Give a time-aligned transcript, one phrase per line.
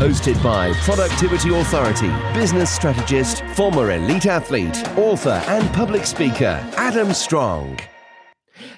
[0.00, 7.78] Hosted by Productivity Authority, business strategist, former elite athlete, author, and public speaker, Adam Strong.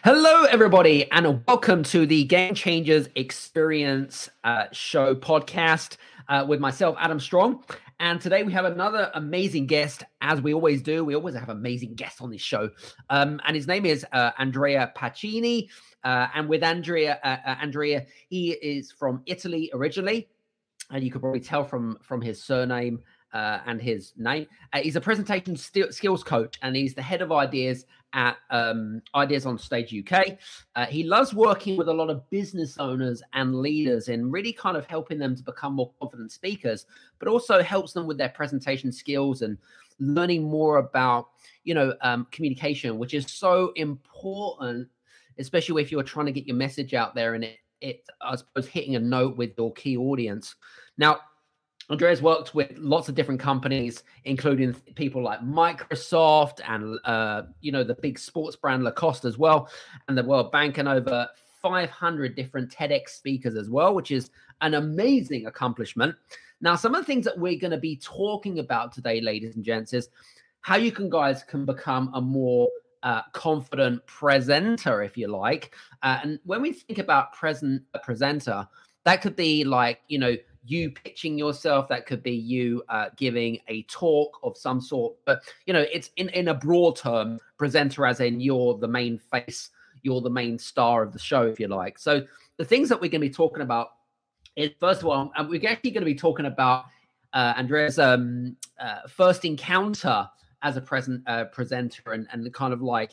[0.02, 5.97] Hello, everybody, and welcome to the Game Changers Experience uh, Show podcast
[6.28, 7.62] uh, with myself, Adam Strong.
[8.00, 11.05] And today we have another amazing guest, as we always do.
[11.05, 12.70] We always have amazing guests on this show.
[13.11, 15.69] Um, and his name is uh, Andrea Pacini.
[16.02, 20.28] Uh, and with Andrea, uh, uh, Andrea, he is from Italy originally,
[20.92, 23.00] and you could probably tell from from his surname
[23.33, 24.46] uh, and his name.
[24.73, 29.00] Uh, he's a presentation st- skills coach, and he's the head of ideas at um,
[29.14, 30.36] Ideas on Stage UK.
[30.77, 34.77] Uh, he loves working with a lot of business owners and leaders and really kind
[34.77, 36.84] of helping them to become more confident speakers,
[37.19, 39.56] but also helps them with their presentation skills and
[39.98, 41.28] learning more about
[41.64, 44.89] you know um, communication, which is so important,
[45.39, 48.66] especially if you're trying to get your message out there and it, it I suppose
[48.66, 50.55] hitting a note with your key audience.
[50.98, 51.20] Now,
[51.91, 57.84] Andrea's worked with lots of different companies, including people like Microsoft and uh, you know
[57.84, 59.69] the big sports brand Lacoste as well,
[60.08, 61.28] and the World Bank, and over
[61.61, 64.30] 500 different TEDx speakers as well, which is
[64.61, 66.14] an amazing accomplishment.
[66.61, 69.64] Now, some of the things that we're going to be talking about today, ladies and
[69.64, 70.08] gents, is
[70.61, 72.69] how you can guys can become a more
[73.03, 75.75] uh, confident presenter, if you like.
[76.03, 78.67] Uh, and when we think about present a presenter,
[79.05, 83.58] that could be like you know you pitching yourself that could be you uh, giving
[83.69, 88.06] a talk of some sort but you know it's in in a broad term presenter
[88.06, 89.70] as in you're the main face
[90.03, 92.25] you're the main star of the show if you like so
[92.58, 93.89] the things that we're going to be talking about
[94.57, 96.84] is first of all and we're actually going to be talking about
[97.33, 98.57] uh, andrea's um,
[99.08, 100.29] first encounter
[100.62, 103.12] as a present uh, presenter and, and kind of like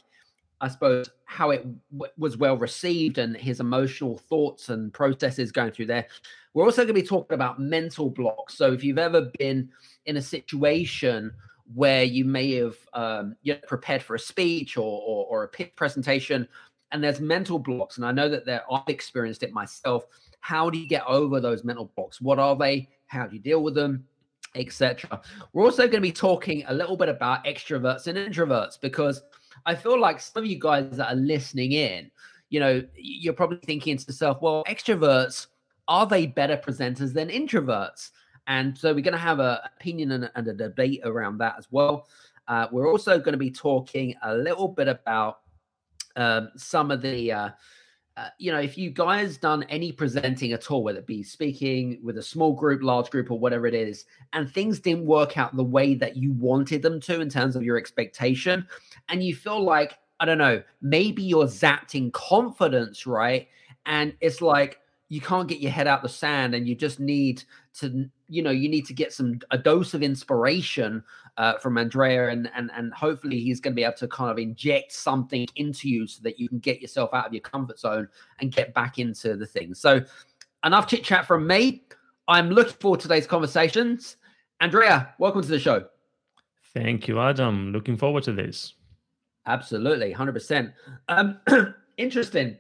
[0.62, 5.72] I suppose how it w- was well received and his emotional thoughts and processes going
[5.72, 6.08] through there.
[6.54, 8.56] We're also going to be talking about mental blocks.
[8.56, 9.70] So if you've ever been
[10.06, 11.32] in a situation
[11.74, 15.48] where you may have um, you know, prepared for a speech or, or, or a
[15.48, 16.48] pitch presentation,
[16.92, 20.06] and there's mental blocks, and I know that there, I've experienced it myself.
[20.40, 22.20] How do you get over those mental blocks?
[22.20, 22.90] What are they?
[23.08, 24.06] How do you deal with them?
[24.56, 25.22] Etc.
[25.54, 29.22] We're also going to be talking a little bit about extroverts and introverts because
[29.66, 32.10] I feel like some of you guys that are listening in,
[32.50, 35.48] you know, you're probably thinking to yourself, well, extroverts
[35.88, 38.12] are they better presenters than introverts?
[38.48, 41.68] And so we're going to have an opinion and, and, a debate around that as
[41.70, 42.08] well.
[42.48, 45.42] Uh, we're also going to be talking a little bit about
[46.16, 47.50] um, some of the, uh,
[48.20, 52.00] uh, you know, if you guys done any presenting at all, whether it be speaking
[52.04, 55.56] with a small group, large group, or whatever it is, and things didn't work out
[55.56, 58.68] the way that you wanted them to in terms of your expectation,
[59.08, 63.48] and you feel like, I don't know, maybe you're zapped in confidence, right?
[63.86, 64.79] And it's like,
[65.10, 67.44] you can't get your head out the sand and you just need
[67.74, 71.04] to you know you need to get some a dose of inspiration
[71.38, 74.38] uh, from andrea and and and hopefully he's going to be able to kind of
[74.38, 78.08] inject something into you so that you can get yourself out of your comfort zone
[78.40, 79.74] and get back into the thing.
[79.74, 80.02] So
[80.64, 81.84] enough chit chat from me.
[82.28, 84.18] I'm looking forward to today's conversations.
[84.62, 85.86] Andrea welcome to the show.
[86.74, 87.72] Thank you adam.
[87.72, 88.74] Looking forward to this.
[89.48, 90.74] Absolutely 100%
[91.08, 91.40] um
[91.98, 92.58] interesting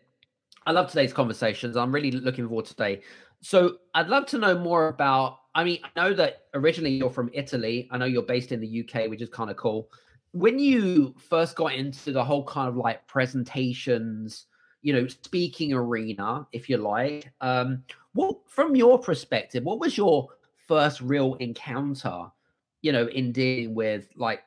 [0.65, 1.77] I love today's conversations.
[1.77, 3.01] I'm really looking forward to today.
[3.41, 5.39] So I'd love to know more about.
[5.55, 7.87] I mean, I know that originally you're from Italy.
[7.91, 9.89] I know you're based in the UK, which is kind of cool.
[10.31, 14.45] When you first got into the whole kind of like presentations,
[14.81, 17.83] you know, speaking arena, if you like, um,
[18.13, 20.27] what from your perspective, what was your
[20.67, 22.25] first real encounter,
[22.81, 24.41] you know, in dealing with like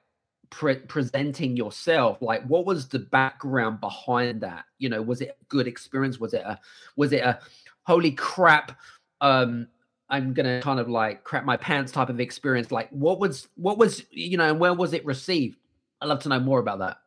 [0.52, 4.66] pre- presenting yourself like what was the background behind that?
[4.78, 6.20] You know was it a good experience?
[6.20, 6.60] Was it a
[6.94, 7.40] was it a
[7.84, 8.78] holy crap
[9.20, 9.66] um
[10.08, 12.70] i'm gonna kind of like crap my pants type of experience?
[12.70, 15.56] Like what was what was you know and where was it received?
[16.00, 16.98] I'd love to know more about that.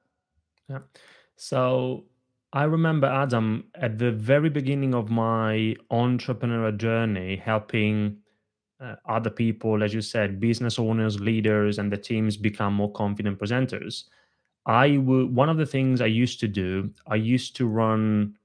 [0.67, 0.79] Yeah.
[1.37, 2.05] So
[2.53, 8.17] i remember adam at the very beginning of my entrepreneurial journey helping
[8.79, 13.39] uh, other people, as you said, business owners, leaders, and the teams become more confident
[13.39, 14.05] presenters.
[14.65, 18.35] I would one of the things I used to do, I used to run,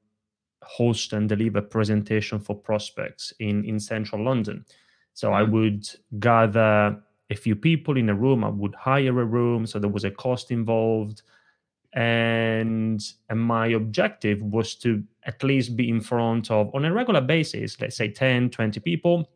[0.62, 4.64] host, and deliver presentation for prospects in in central London.
[5.14, 5.36] So mm-hmm.
[5.36, 5.88] I would
[6.18, 7.00] gather
[7.30, 9.66] a few people in a room, I would hire a room.
[9.66, 11.22] So there was a cost involved.
[11.92, 17.20] And, and my objective was to at least be in front of, on a regular
[17.20, 19.28] basis, let's say 10, 20 people.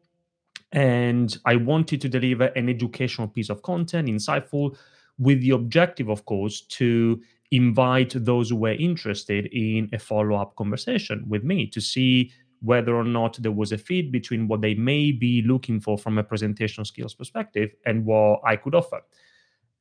[0.75, 4.77] And I wanted to deliver an educational piece of content, insightful,
[5.19, 7.23] with the objective, of course, to
[7.53, 12.97] invite those who were interested in a follow up conversation with me to see whether
[12.97, 16.25] or not there was a fit between what they may be looking for from a
[16.25, 19.01] presentation skills perspective and what I could offer.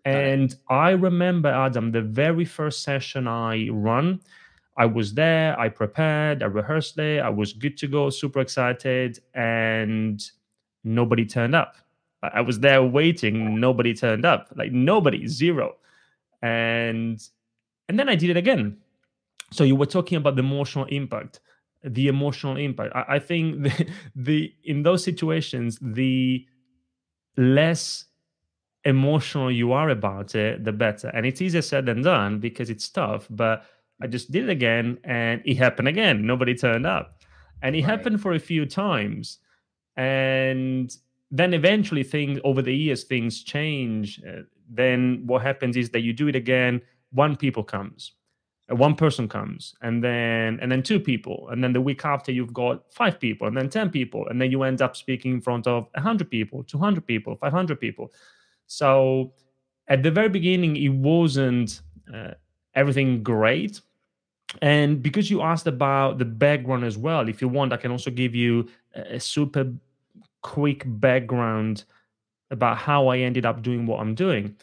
[0.05, 4.19] And I remember, Adam, the very first session I run,
[4.77, 9.19] I was there, I prepared, I rehearsed it, I was good to go, super excited,
[9.33, 10.21] and
[10.83, 11.75] nobody turned up.
[12.21, 14.47] I was there waiting, nobody turned up.
[14.55, 15.75] Like nobody, zero.
[16.41, 17.21] And
[17.89, 18.77] and then I did it again.
[19.51, 21.39] So you were talking about the emotional impact
[21.83, 22.95] the emotional impact.
[22.95, 26.45] I, I think the, the in those situations, the
[27.37, 28.05] less
[28.85, 31.09] emotional you are about it, the better.
[31.09, 33.27] And it's easier said than done because it's tough.
[33.29, 33.65] But
[34.01, 36.25] I just did it again, and it happened again.
[36.25, 37.21] Nobody turned up,
[37.61, 37.89] and it right.
[37.89, 39.39] happened for a few times,
[39.97, 40.95] and
[41.31, 44.21] then eventually things over the years things change.
[44.27, 46.81] Uh, then what happens is that you do it again.
[47.11, 48.13] One people comes
[48.69, 52.53] one person comes and then and then two people and then the week after you've
[52.53, 55.67] got five people and then 10 people and then you end up speaking in front
[55.67, 58.11] of 100 people 200 people 500 people
[58.65, 59.33] so
[59.89, 61.81] at the very beginning it wasn't
[62.13, 62.31] uh,
[62.73, 63.81] everything great
[64.61, 68.09] and because you asked about the background as well if you want i can also
[68.09, 69.71] give you a super
[70.41, 71.85] quick background
[72.51, 74.55] about how i ended up doing what i'm doing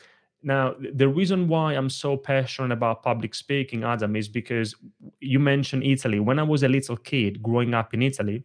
[0.42, 4.74] now, the reason why I'm so passionate about public speaking, Adam, is because
[5.20, 6.18] you mentioned Italy.
[6.18, 8.44] When I was a little kid growing up in Italy,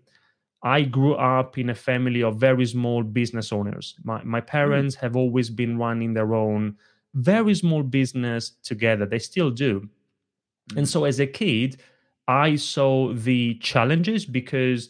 [0.61, 3.95] I grew up in a family of very small business owners.
[4.03, 4.47] My, my hmm.
[4.47, 4.99] parents mm.
[5.01, 6.75] have always been running their own
[7.13, 9.05] very small business together.
[9.05, 9.81] They still do.
[9.81, 9.89] Mm.
[10.77, 10.85] And hmm.
[10.85, 11.77] so as a kid,
[12.27, 14.89] I saw the challenges because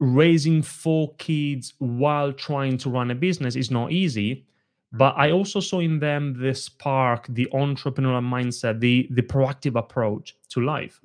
[0.00, 4.44] raising four kids while trying to run a business is not easy
[4.92, 10.36] but I also saw in them the spark, the entrepreneurial mindset, the the proactive approach
[10.50, 11.00] to life.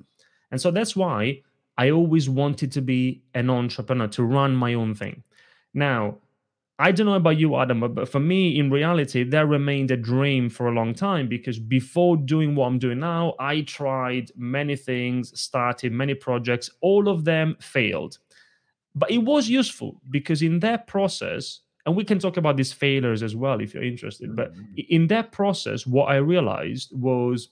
[0.52, 1.42] And so that's why
[1.76, 5.24] I always wanted to be an entrepreneur, to run my own thing.
[5.74, 6.18] Now,
[6.78, 10.48] I don't know about you, Adam, but for me, in reality, that remained a dream
[10.48, 15.38] for a long time because before doing what I'm doing now, I tried many things,
[15.38, 18.18] started many projects, all of them failed.
[18.94, 23.22] But it was useful because in that process, and we can talk about these failures
[23.22, 24.80] as well if you're interested but mm-hmm.
[24.88, 27.48] in that process what i realized was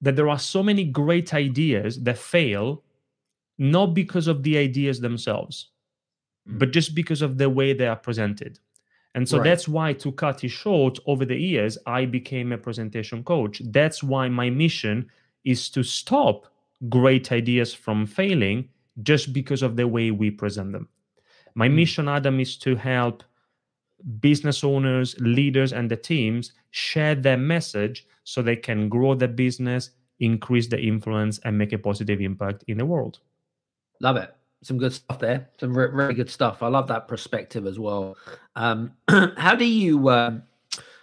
[0.00, 2.82] that there are so many great ideas that fail
[3.58, 5.68] not because of the ideas themselves
[6.48, 6.58] mm-hmm.
[6.58, 8.58] but just because of the way they are presented
[9.14, 9.44] and so right.
[9.44, 14.02] that's why to cut it short over the years i became a presentation coach that's
[14.02, 15.08] why my mission
[15.44, 16.46] is to stop
[16.88, 18.68] great ideas from failing
[19.02, 20.88] just because of the way we present them
[21.54, 21.74] my mm.
[21.74, 23.22] mission, Adam, is to help
[24.20, 29.90] business owners, leaders, and the teams share their message so they can grow their business,
[30.20, 33.18] increase their influence, and make a positive impact in the world.
[34.00, 34.34] Love it.
[34.62, 35.48] Some good stuff there.
[35.58, 36.62] Some re- really good stuff.
[36.62, 38.16] I love that perspective as well.
[38.56, 40.08] Um, how do you?
[40.08, 40.38] Uh,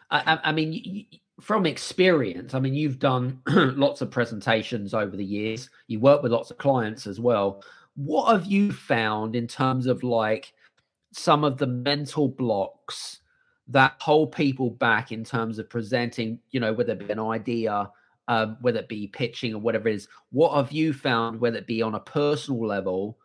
[0.10, 1.06] I, I, mean, you,
[1.42, 5.70] from experience, I mean, you've done lots of presentations over the years.
[5.88, 7.64] You work with lots of clients as well
[7.98, 10.54] what have you found in terms of like
[11.12, 13.22] some of the mental blocks
[13.68, 17.90] that hold people back in terms of presenting, you know, whether it be an idea,
[18.28, 21.68] um, whether it be pitching or whatever it is, what have you found, whether it
[21.68, 23.18] be on a personal level,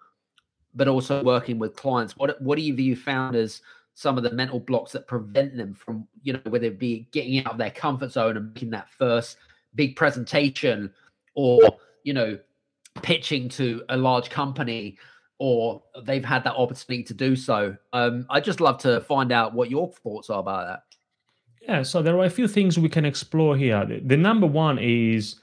[0.75, 2.17] but also working with clients?
[2.17, 3.61] What what have you found as
[3.95, 7.45] some of the mental blocks that prevent them from, you know, whether it be getting
[7.45, 9.37] out of their comfort zone and making that first
[9.75, 10.91] big presentation
[11.35, 11.61] or,
[12.05, 12.39] you know,
[13.01, 14.99] pitching to a large company
[15.39, 17.77] or they've had that opportunity to do so.
[17.93, 20.83] Um, I'd just love to find out what your thoughts are about that.
[21.63, 23.85] Yeah, so there are a few things we can explore here.
[23.85, 25.37] The, the number one is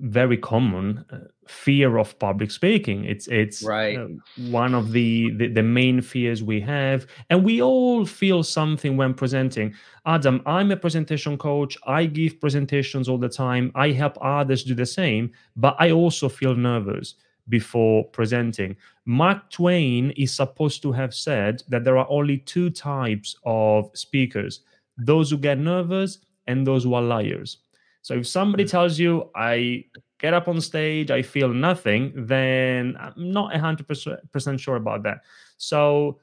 [0.00, 3.04] very common uh, fear of public speaking.
[3.04, 3.98] It's it's right.
[3.98, 4.08] uh,
[4.48, 7.06] one of the, the, the main fears we have.
[7.30, 9.74] And we all feel something when presenting.
[10.04, 11.76] Adam i'm a presentation coach.
[11.86, 13.72] I give presentations all the time.
[13.74, 17.14] I help others do the same but i also feel nervous
[17.48, 18.76] before presenting.
[19.04, 24.60] Mark twain is supposed to have said that there are only two types of speakers
[24.98, 27.58] those who get nervous and those who are liars
[28.06, 28.70] so if somebody mm.
[28.70, 29.84] tells you, I
[30.20, 35.22] get up on stage, I feel nothing, then I'm not 100% sure about that.
[35.56, 36.20] So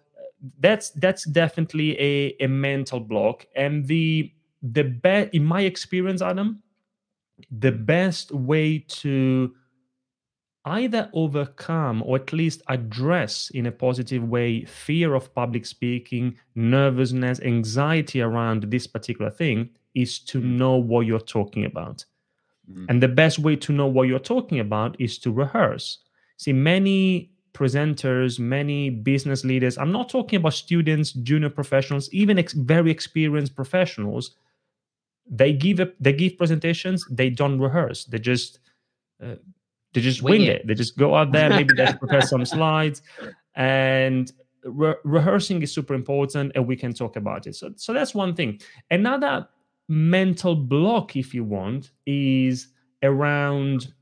[0.62, 6.62] that's that's definitely a, a mental block and the the best in my experience adam
[7.50, 9.54] the best way to
[10.66, 17.40] either overcome or at least address in a positive way fear of public speaking nervousness
[17.40, 20.58] anxiety around this particular thing is to Mm.
[20.58, 22.06] know what you're talking about
[22.72, 22.86] Mm.
[22.90, 26.00] and the best way to know what you're talking about is to rehearse
[26.38, 32.54] see many presenters many business leaders i'm not talking about students junior professionals even ex-
[32.54, 34.32] very experienced professionals
[35.30, 38.60] they give a, they give presentations they don't rehearse they just
[39.22, 39.36] uh,
[39.94, 40.62] they just Wing wing, it.
[40.62, 40.68] it.
[40.68, 43.02] they just go out there maybe they prepare some slides
[43.56, 44.32] and
[44.64, 48.34] re- rehearsing is super important and we can talk about it so so that's one
[48.34, 48.60] thing
[48.90, 49.48] another
[49.90, 52.68] mental block if you want is
[53.04, 53.94] around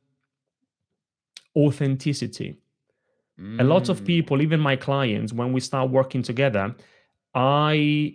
[1.56, 2.56] authenticity
[3.60, 4.06] a lot of Mm.
[4.06, 6.76] people even my clients when we start working together
[7.34, 8.14] i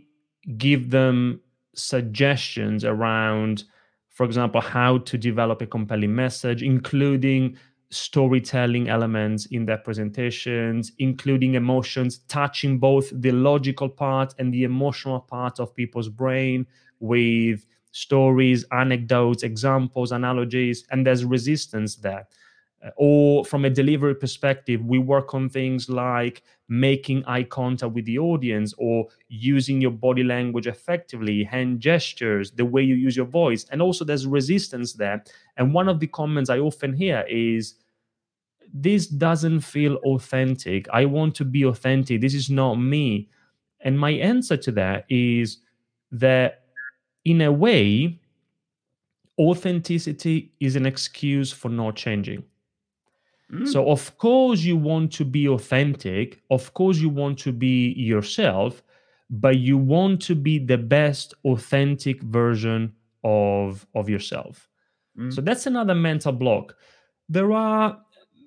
[0.56, 1.40] give them
[1.74, 3.64] suggestions around
[4.08, 7.56] for example how to develop a compelling message including
[7.90, 15.20] storytelling elements in their presentations including emotions touching both the logical part and the emotional
[15.20, 16.64] part of people's brain
[17.00, 22.26] with stories anecdotes examples analogies and there's resistance there.
[22.84, 28.04] Uh, or from a delivery perspective we work on things like making eye contact with
[28.04, 33.26] the audience or using your body language effectively hand gestures the way you use your
[33.26, 33.64] voice.
[33.70, 35.24] And also there's resistance there.
[35.56, 37.76] And one of the comments i often hear is
[38.72, 40.88] this doesn't feel authentic.
[40.90, 42.20] I want to be authentic.
[42.20, 43.28] This is not me.
[43.80, 45.58] And my answer to that is
[46.12, 46.65] that
[47.26, 48.18] in a way
[49.38, 52.42] authenticity is an excuse for not changing
[53.52, 53.68] Mm.
[53.72, 56.42] so, of course, you want to be authentic.
[56.50, 58.82] Of course, you want to be yourself,
[59.30, 62.92] but you want to be the best authentic version
[63.22, 64.68] of, of yourself.
[65.16, 65.32] Mm.
[65.32, 66.74] So, that's another mental block.
[67.28, 67.96] There are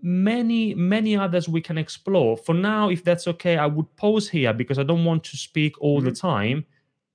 [0.01, 2.36] many, many others we can explore.
[2.36, 5.79] For now, if that's okay, I would pause here because I don't want to speak
[5.79, 6.19] all the Mhm.
[6.19, 6.65] time,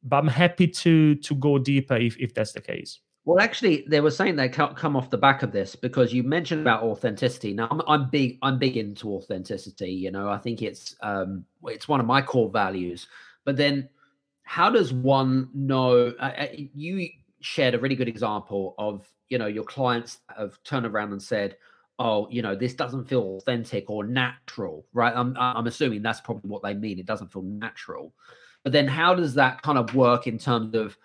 [0.04, 3.00] but I'm happy to to go deeper if, if that's the case.
[3.26, 6.22] Well, actually, they were saying they co- come off the back of this because you
[6.22, 7.54] mentioned about authenticity.
[7.54, 8.38] Now, I'm, I'm big.
[8.42, 9.92] I'm big into authenticity.
[9.92, 13.06] You know, I think it's um, it's one of my core values.
[13.44, 13.88] But then,
[14.42, 16.12] how does one know?
[16.20, 17.08] Uh, uh, you
[17.40, 21.56] shared a really good example of you know your clients have turned around and said,
[21.98, 25.14] "Oh, you know, this doesn't feel authentic or natural." Right?
[25.16, 26.98] I'm I'm assuming that's probably what they mean.
[26.98, 28.12] It doesn't feel natural.
[28.64, 30.96] But then, how does that kind of work in terms of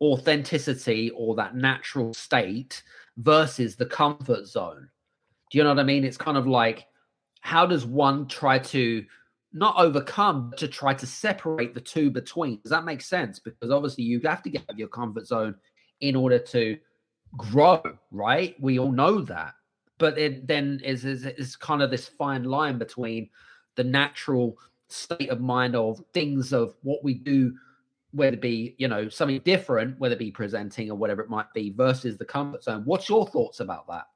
[0.00, 2.82] authenticity or that natural state
[3.16, 4.88] versus the comfort zone.
[5.50, 6.04] Do you know what I mean?
[6.04, 6.86] It's kind of like
[7.40, 9.04] how does one try to
[9.52, 12.60] not overcome, but to try to separate the two between?
[12.62, 13.38] Does that make sense?
[13.38, 15.54] Because obviously you have to get out of your comfort zone
[16.00, 16.76] in order to
[17.36, 18.54] grow, right?
[18.60, 19.54] We all know that.
[19.98, 23.30] But it then is is, is kind of this fine line between
[23.76, 27.52] the natural state of mind of things of what we do
[28.12, 31.52] whether it be you know something different whether it be presenting or whatever it might
[31.54, 34.06] be versus the comfort zone what's your thoughts about that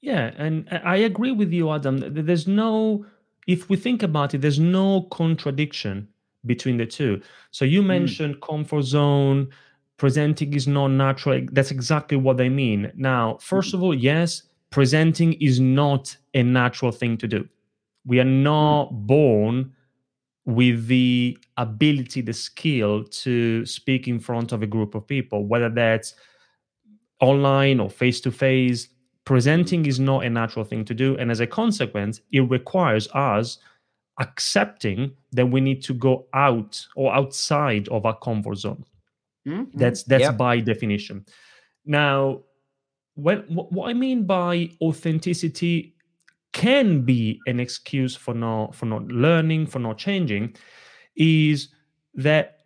[0.00, 2.02] Yeah, and I I agree with you, Adam.
[2.26, 3.04] There's no,
[3.46, 6.08] if we think about it, there's no contradiction
[6.46, 7.20] between the two.
[7.50, 7.88] So you hmm.
[7.88, 9.48] mentioned comfort zone,
[9.96, 11.46] presenting is not natural.
[11.52, 12.92] That's exactly what they mean.
[12.94, 13.78] Now, first hmm.
[13.78, 17.48] of all, yes, presenting is not a natural thing to do.
[18.06, 18.42] We are hmm.
[18.42, 19.74] not born
[20.48, 25.68] with the ability, the skill to speak in front of a group of people, whether
[25.68, 26.14] that's
[27.20, 28.88] online or face to face.
[29.26, 31.14] Presenting is not a natural thing to do.
[31.18, 33.58] And as a consequence, it requires us
[34.20, 38.86] accepting that we need to go out or outside of our comfort zone.
[39.46, 39.76] Mm-hmm.
[39.78, 40.38] That's that's Yep.
[40.38, 41.26] by definition.
[41.84, 42.40] Now,
[43.16, 45.94] when what I mean by authenticity
[46.58, 50.56] can be an excuse for not for not learning, for not changing,
[51.14, 51.68] is
[52.14, 52.58] that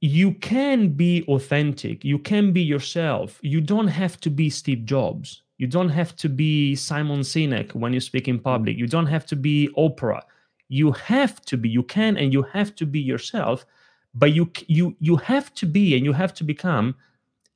[0.00, 3.38] you can be authentic, you can be yourself.
[3.42, 5.42] You don't have to be Steve Jobs.
[5.58, 8.76] You don't have to be Simon Sinek when you speak in public.
[8.76, 10.22] You don't have to be Oprah.
[10.68, 13.64] You have to be, you can and you have to be yourself,
[14.12, 16.96] but you you you have to be and you have to become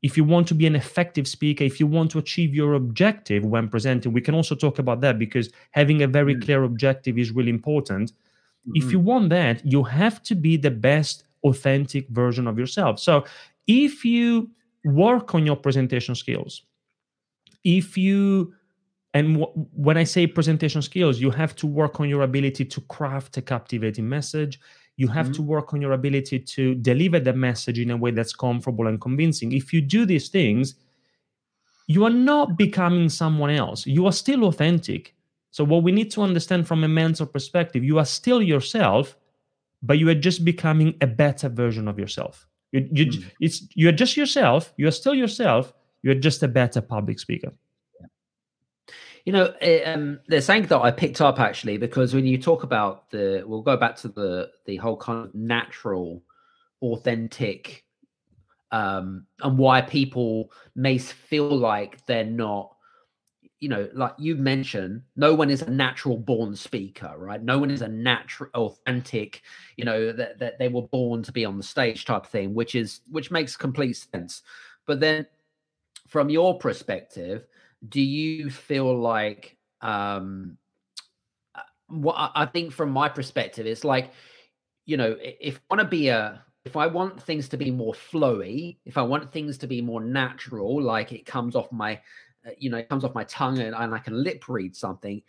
[0.03, 3.45] if you want to be an effective speaker, if you want to achieve your objective
[3.45, 6.43] when presenting, we can also talk about that because having a very Mm.
[6.45, 8.13] clear objective is really important.
[8.75, 8.93] If Mhm.
[8.93, 12.99] you want that, you have to be the best authentic version of yourself.
[12.99, 13.25] So
[13.67, 14.51] if you
[14.85, 16.63] work on your presentation skills,
[17.65, 18.55] if you
[19.13, 22.81] and wh- when I say presentation skills, you have to work on your ability to
[22.83, 24.61] craft a captivating message.
[25.01, 25.33] You have mm-hmm.
[25.37, 29.01] to work on your ability to deliver the message in a way that's comfortable and
[29.01, 29.53] convincing.
[29.53, 30.75] If you do these things,
[31.87, 33.87] you are not becoming someone else.
[33.87, 35.15] You are still authentic.
[35.53, 39.17] So, what we need to understand from a mental perspective, you are still yourself,
[39.83, 42.47] but you are just becoming a better version of yourself.
[42.73, 43.25] You, you, mm.
[43.41, 44.75] it's, you're just yourself.
[44.77, 45.73] You are still yourself.
[46.03, 47.55] You're just a better public speaker.
[49.25, 50.21] You know, it, um,
[50.69, 54.09] that I picked up actually because when you talk about the, we'll go back to
[54.09, 56.23] the the whole kind of natural,
[56.83, 57.85] authentic,
[58.73, 62.75] um, and why people may feel like they're not
[63.61, 67.43] you know, like you mentioned, no one is a natural born speaker, right?
[67.43, 69.43] No one is a natural, authentic,
[69.77, 72.75] you know, that, that they were born to be on the stage type thing, which
[72.75, 74.43] is which makes complete sense.
[74.87, 75.27] But then,
[76.09, 77.47] from your perspective,
[77.89, 80.59] do you feel like, um,
[81.55, 84.13] uh, what I think from my perspective, it's like,
[84.87, 87.95] you know, if I want to be a if I want things to be more
[87.95, 92.01] flowy, if I want things to be more natural, like it comes off my
[92.47, 95.23] uh, you know, it comes off my tongue and, and I can lip read something.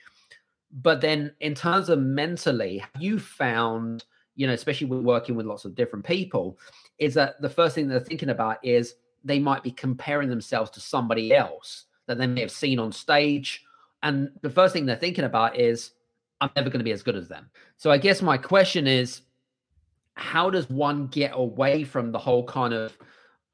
[0.71, 4.05] But then, in terms of mentally, you found,
[4.35, 6.57] you know, especially with working with lots of different people,
[6.97, 10.79] is that the first thing they're thinking about is they might be comparing themselves to
[10.79, 13.63] somebody else that they may have seen on stage.
[14.03, 15.91] And the first thing they're thinking about is,
[16.39, 17.49] I'm never going to be as good as them.
[17.77, 19.21] So I guess my question is,
[20.15, 22.97] how does one get away from the whole kind of,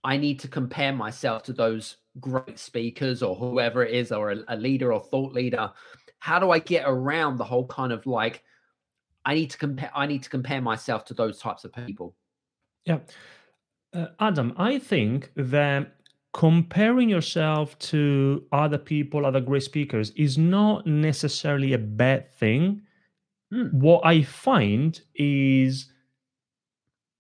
[0.04, 4.38] I need to compare myself to those great speakers or whoever it is or a,
[4.50, 5.72] a, leader or thought leader
[6.20, 8.44] how do i get around the whole kind of like
[9.26, 12.16] i need to compare i need to compare myself to those types of people
[12.86, 13.00] yeah
[13.94, 15.96] uh, adam i think that
[16.38, 22.82] comparing yourself to other people other great speakers is not necessarily a bad thing
[23.52, 23.66] hmm.
[23.72, 25.92] what i find is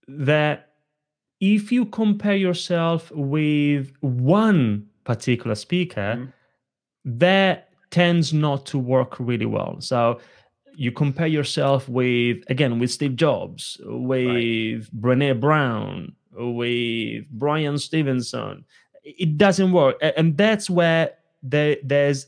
[0.07, 0.67] that
[1.39, 6.33] if you compare yourself with one particular speaker, mm.
[7.05, 9.77] that tends not to work really well.
[9.79, 10.19] So
[10.75, 15.19] you compare yourself with again with Steve Jobs, with right.
[15.19, 18.65] Brené Brown, with Bryan Stevenson.
[19.07, 22.27] It doesn't work, and that's where there, there's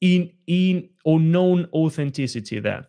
[0.00, 2.86] in in unknown authenticity there.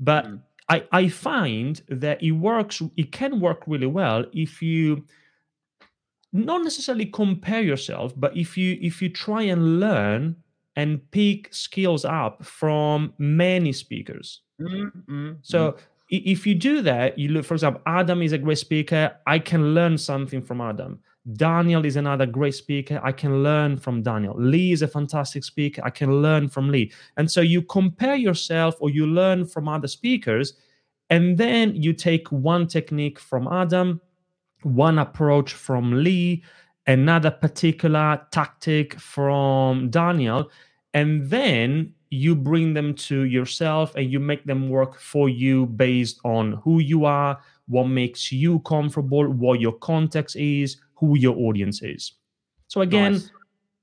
[0.00, 0.40] But mm.
[0.68, 5.04] I, I find that it works, it can work really well if you
[6.32, 10.36] not necessarily compare yourself, but if you if you try and learn
[10.76, 14.40] and pick skills up from many speakers.
[14.60, 15.32] Mm-hmm.
[15.42, 15.76] So
[16.08, 19.16] if you do that, you look, for example, Adam is a great speaker.
[19.26, 21.00] I can learn something from Adam.
[21.32, 23.00] Daniel is another great speaker.
[23.02, 24.34] I can learn from Daniel.
[24.36, 25.80] Lee is a fantastic speaker.
[25.84, 26.92] I can learn from Lee.
[27.16, 30.52] And so you compare yourself or you learn from other speakers,
[31.08, 34.00] and then you take one technique from Adam,
[34.62, 36.42] one approach from Lee,
[36.86, 40.50] another particular tactic from Daniel,
[40.92, 46.20] and then you bring them to yourself and you make them work for you based
[46.24, 51.82] on who you are, what makes you comfortable, what your context is, who your audience
[51.82, 52.12] is.
[52.68, 53.30] So again, nice.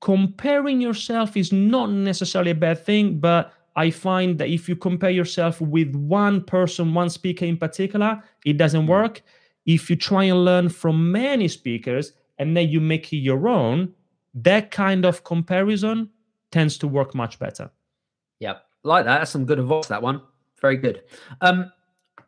[0.02, 5.12] comparing yourself is not necessarily a bad thing, but I find that if you compare
[5.12, 8.92] yourself with one person, one speaker in particular, it doesn't hmm.
[8.92, 9.22] work.
[9.66, 13.94] If you try and learn from many speakers and then you make it your own,
[14.34, 16.10] that kind of comparison
[16.52, 17.70] tends to work much better.
[18.40, 19.20] Yep, like that.
[19.20, 19.88] That's some good advice.
[19.88, 20.22] That one,
[20.60, 21.04] very good.
[21.42, 21.72] Um,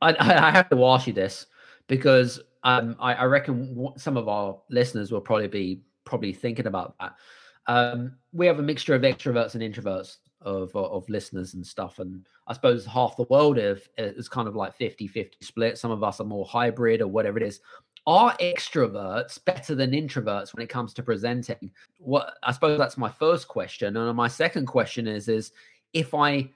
[0.01, 1.47] I, I have to ask you this
[1.87, 6.95] because um, I, I reckon some of our listeners will probably be probably thinking about
[6.99, 7.15] that.
[7.67, 12.25] Um, we have a mixture of extroverts and introverts of of listeners and stuff, and
[12.47, 15.77] I suppose half the world is, is kind of like 50-50 split.
[15.77, 17.61] Some of us are more hybrid or whatever it is.
[18.05, 21.71] Are extroverts better than introverts when it comes to presenting?
[21.99, 25.51] What I suppose that's my first question, and my second question is is
[25.93, 26.49] if I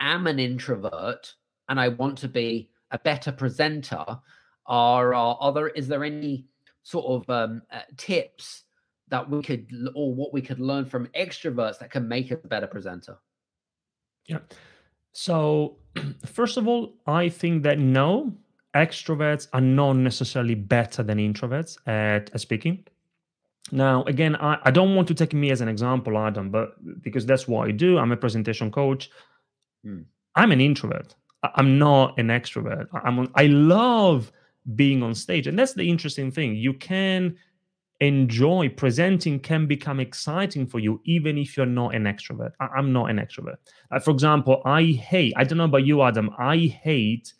[0.00, 1.34] am an introvert
[1.68, 4.04] and I want to be a better presenter,
[4.68, 6.46] are are, are there is there any
[6.82, 8.64] sort of um, uh, tips
[9.08, 12.48] that we could or what we could learn from extroverts that can make us a
[12.48, 13.18] better presenter?
[14.26, 14.38] Yeah.
[15.12, 15.78] So
[16.26, 18.32] first of all i think that no
[18.74, 22.84] extroverts are not necessarily better than introverts at, at speaking.
[23.72, 27.26] Now again I, I don't want to take me as an example adam but because
[27.26, 29.10] that's what i do i'm a presentation coach.
[29.84, 30.02] Hmm.
[30.34, 31.14] i'm an introvert.
[31.54, 32.88] I'm not an extrovert.
[32.92, 34.32] I'm i love
[34.74, 35.46] being on stage.
[35.46, 36.56] And that's the interesting thing.
[36.56, 37.36] You can
[38.00, 42.92] enjoy presenting can become exciting for you even if you're not an extrovert I- am
[42.92, 43.56] not an extrovert
[43.90, 47.32] uh, for example i hate i don't know about you adam i hate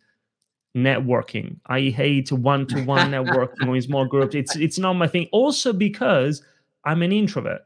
[0.77, 1.57] networking.
[1.67, 4.35] I hate one-to-one networking or small groups.
[4.35, 5.29] It's it's not my thing.
[5.33, 6.43] Also because
[6.85, 7.63] I'm an introvert.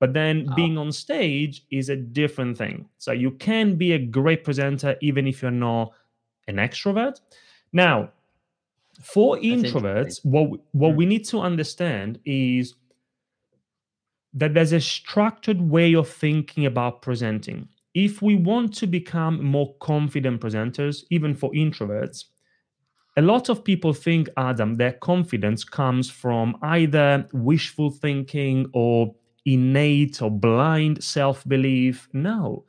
[0.00, 0.54] But then oh.
[0.54, 2.86] being on stage is a different thing.
[2.98, 5.92] So you can be a great presenter even if you're not
[6.48, 7.20] an extrovert.
[7.72, 8.10] Now,
[9.02, 10.96] for introverts, what what mm.
[10.96, 12.74] we need to understand is
[14.32, 17.68] that there's a structured way of thinking about presenting.
[17.94, 22.24] If we want to become more confident presenters, even for introverts,
[23.16, 30.20] a lot of people think, Adam, their confidence comes from either wishful thinking or innate
[30.20, 32.08] or blind self belief.
[32.12, 32.64] No,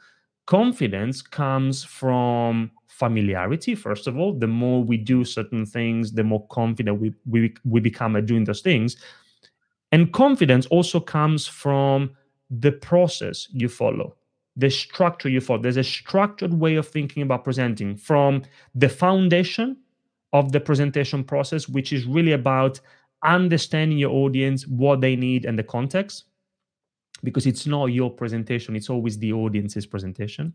[0.46, 4.34] confidence comes from familiarity first of all.
[4.34, 8.46] The more we do certain things the more confident we, we, we become at doing
[8.46, 8.98] those things.
[9.92, 12.16] And confidence also comes from
[12.50, 14.16] the process you follow
[14.56, 15.62] the structure you follow.
[15.62, 19.78] There's a structured way of thinking about presenting from the foundation
[20.34, 22.80] of the presentation process which is really about
[23.24, 26.26] understanding your audience what they need and the context
[27.24, 30.54] because it's not your presentation it's always the audience's presentation.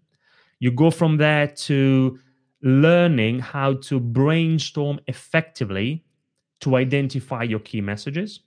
[0.61, 2.18] You go from there to
[2.62, 6.04] learning how to brainstorm effectively
[6.60, 8.40] to identify your key messages.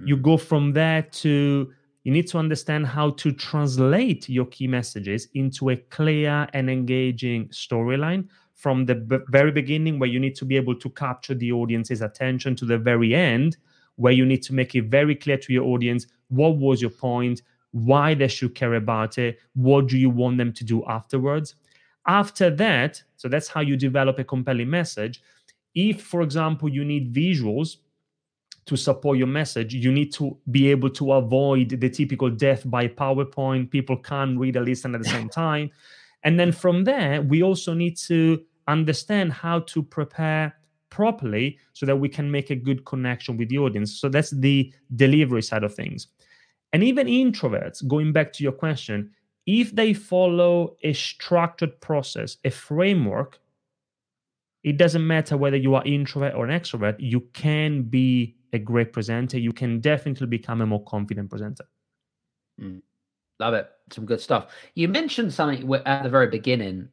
[0.00, 0.08] Mm.
[0.08, 1.72] You go from there to
[2.06, 7.48] you need to understand how to translate your key messages into a clear and engaging
[7.48, 11.50] storyline from the b- very beginning, where you need to be able to capture the
[11.50, 13.56] audience's attention, to the very end,
[13.96, 17.42] where you need to make it very clear to your audience what was your point,
[17.72, 21.56] why they should care about it, what do you want them to do afterwards.
[22.06, 25.22] After that, so that's how you develop a compelling message.
[25.74, 27.76] If, for example, you need visuals
[28.66, 32.88] to support your message, you need to be able to avoid the typical death by
[32.88, 33.70] PowerPoint.
[33.70, 35.70] People can't read a listen at the same time.
[36.22, 40.54] And then from there, we also need to understand how to prepare
[40.90, 44.00] properly so that we can make a good connection with the audience.
[44.00, 46.08] So that's the delivery side of things.
[46.72, 49.10] And even introverts, going back to your question,
[49.46, 53.38] if they follow a structured process, a framework,
[54.64, 58.92] it doesn't matter whether you are introvert or an extrovert, you can be a great
[58.92, 59.38] presenter.
[59.38, 61.64] You can definitely become a more confident presenter.
[62.60, 62.82] Mm.
[63.38, 63.70] Love it.
[63.92, 64.48] Some good stuff.
[64.74, 66.88] You mentioned something at the very beginning,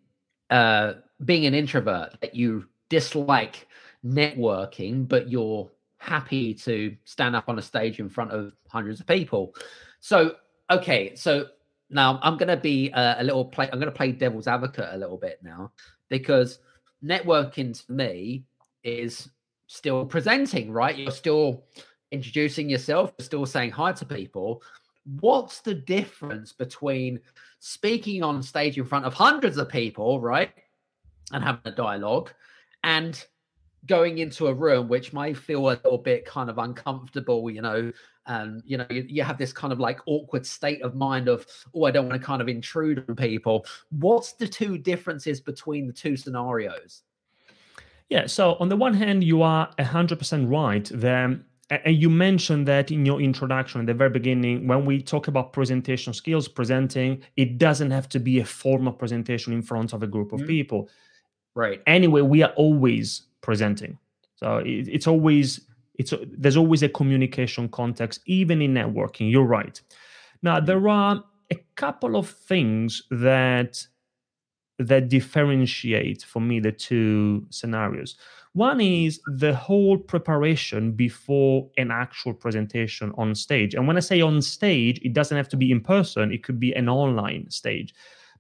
[0.52, 0.94] uh,
[1.26, 3.68] being an introvert, that you dislike
[4.06, 9.08] networking, but you're happy to stand up on a stage in front of hundreds of
[9.08, 9.56] people.
[10.02, 10.36] So,
[10.70, 11.48] okay, so
[11.94, 13.70] now I'm going to be a, a little play.
[13.72, 15.72] I'm going to play devil's advocate a little bit now
[16.10, 16.60] because
[17.04, 18.46] networking to me
[18.84, 19.30] is
[19.68, 20.98] still presenting, right?
[20.98, 21.64] You're still
[22.12, 24.62] introducing yourself, you're still saying hi to people.
[25.20, 27.20] What's the difference between
[27.60, 30.52] speaking on stage in front of hundreds of people, right?
[31.32, 32.32] And having a dialogue
[32.84, 33.26] and
[33.86, 37.92] going into a room which may feel a little bit kind of uncomfortable, you know,
[38.26, 41.46] and you know, you, you, have this kind of like awkward state of mind of,
[41.76, 43.66] oh, I don't want to kind of intrude on people.
[43.90, 47.04] What's the two differences between the two scenarios?
[48.10, 51.40] Yeah, so on the one hand, you are 100% right there.
[51.70, 55.54] And you mentioned that in your introduction at the very beginning, when we talk about
[55.54, 60.08] presentation skills, presenting, it doesn't have to be a formal presentation in front of a
[60.08, 60.48] group of mm-hmm.
[60.48, 60.90] people.
[61.56, 61.82] Right.
[61.88, 63.98] Anyway, we are always presenting.
[64.36, 65.62] So it, it's always
[65.96, 69.30] it's there's always a communication context, even in networking.
[69.32, 69.80] You're right.
[70.42, 70.66] Now mm-hmm.
[70.66, 73.86] there are a couple of things that
[74.80, 78.16] that differentiate for me the two scenarios.
[78.54, 83.74] One is the whole preparation before an actual presentation on stage.
[83.74, 86.60] And when I say on stage, it doesn't have to be in person, it could
[86.60, 87.96] be an online stage.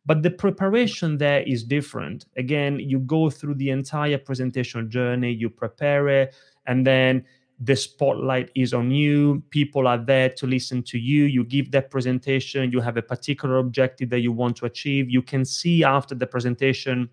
[0.05, 2.25] But the preparation there is different.
[2.35, 6.35] Again, you go through the entire presentation journey, you prepare it,
[6.67, 7.25] and then
[7.63, 9.41] the spotlight is on you.
[9.49, 11.25] People are there to listen to you.
[11.25, 15.09] You give that presentation, you have a particular objective that you want to achieve.
[15.09, 17.09] You can see after the presentation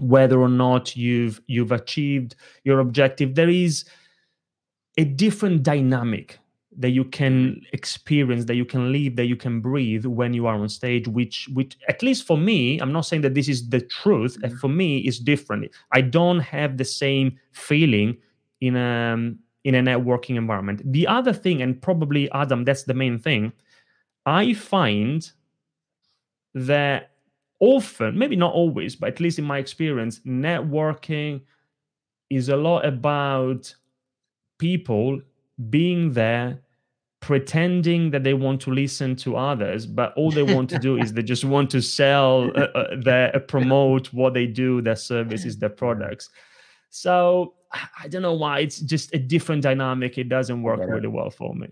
[0.00, 3.34] whether or not you've you've achieved your objective.
[3.34, 3.84] There is
[4.96, 6.38] a different dynamic
[6.76, 10.56] that you can experience that you can live that you can breathe when you are
[10.56, 13.80] on stage which which at least for me i'm not saying that this is the
[13.80, 14.56] truth mm-hmm.
[14.56, 18.16] for me is different i don't have the same feeling
[18.60, 20.80] in a um, in a networking environment.
[20.84, 23.52] The other thing and probably adam that's the main thing
[24.26, 25.30] i find
[26.54, 27.10] that
[27.60, 31.40] often maybe not always but at least in my experience networking
[32.30, 33.74] is a lot about
[34.58, 35.20] people
[35.70, 36.60] being there
[37.20, 41.12] pretending that they want to listen to others but all they want to do is
[41.12, 45.56] they just want to sell uh, uh, their uh, promote what they do their services
[45.56, 46.28] their products.
[46.90, 47.54] So
[48.02, 50.18] I don't know why it's just a different dynamic.
[50.18, 51.68] It doesn't work really well for me.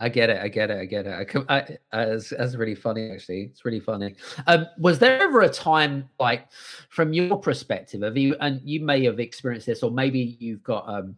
[0.00, 0.40] I get it.
[0.40, 0.78] I get it.
[0.78, 1.44] I get it.
[1.48, 3.10] I, I, I that's, that's really funny.
[3.10, 4.14] Actually, it's really funny.
[4.46, 6.46] Um, was there ever a time, like,
[6.88, 10.88] from your perspective, of you, and you may have experienced this, or maybe you've got
[10.88, 11.16] um,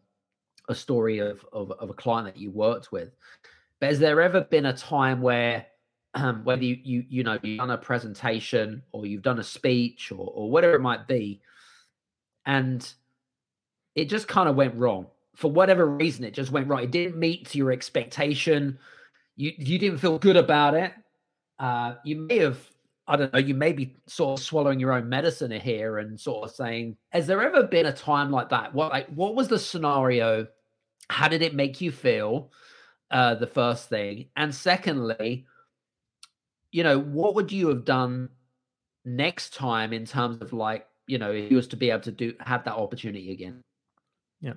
[0.70, 3.10] a story of, of of a client that you worked with,
[3.80, 5.66] but has there ever been a time where,
[6.14, 10.10] um, whether you you you know you've done a presentation or you've done a speech
[10.10, 11.42] or or whatever it might be,
[12.46, 12.94] and
[13.94, 15.06] it just kind of went wrong.
[15.36, 18.78] For whatever reason it just went right it didn't meet your expectation.
[19.36, 20.92] You you didn't feel good about it.
[21.58, 22.58] Uh you may have
[23.06, 26.48] i don't know you may be sort of swallowing your own medicine here and sort
[26.48, 28.74] of saying has there ever been a time like that?
[28.74, 30.46] What like what was the scenario?
[31.08, 32.50] How did it make you feel?
[33.10, 34.26] Uh the first thing.
[34.36, 35.46] And secondly
[36.72, 38.28] you know what would you have done
[39.04, 42.12] next time in terms of like you know if you was to be able to
[42.12, 43.62] do have that opportunity again
[44.40, 44.54] yeah.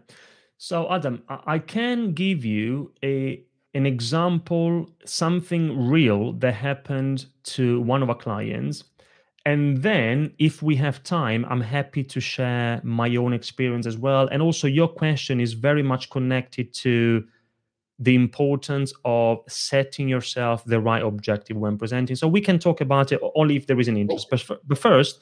[0.57, 3.43] So Adam, I can give you a
[3.73, 8.83] an example, something real that happened to one of our clients.
[9.45, 14.29] And then, if we have time, I'm happy to share my own experience as well.
[14.31, 17.25] And also, your question is very much connected to
[17.99, 22.15] the importance of setting yourself the right objective when presenting.
[22.15, 24.29] So, we can talk about it only if there is an interest.
[24.29, 25.21] But, first,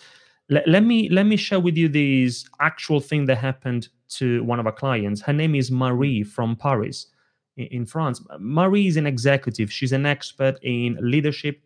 [0.52, 4.60] let, let me let me share with you this actual thing that happened to one
[4.60, 5.22] of our clients.
[5.22, 7.08] Her name is Marie from Paris
[7.56, 8.22] in, France.
[8.38, 9.72] Marie is an executive.
[9.72, 11.64] She's an expert in leadership,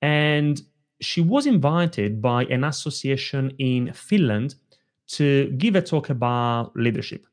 [0.00, 0.60] and
[1.00, 4.54] she was invited by an association in Finland
[5.08, 7.26] to give a talk about leadership.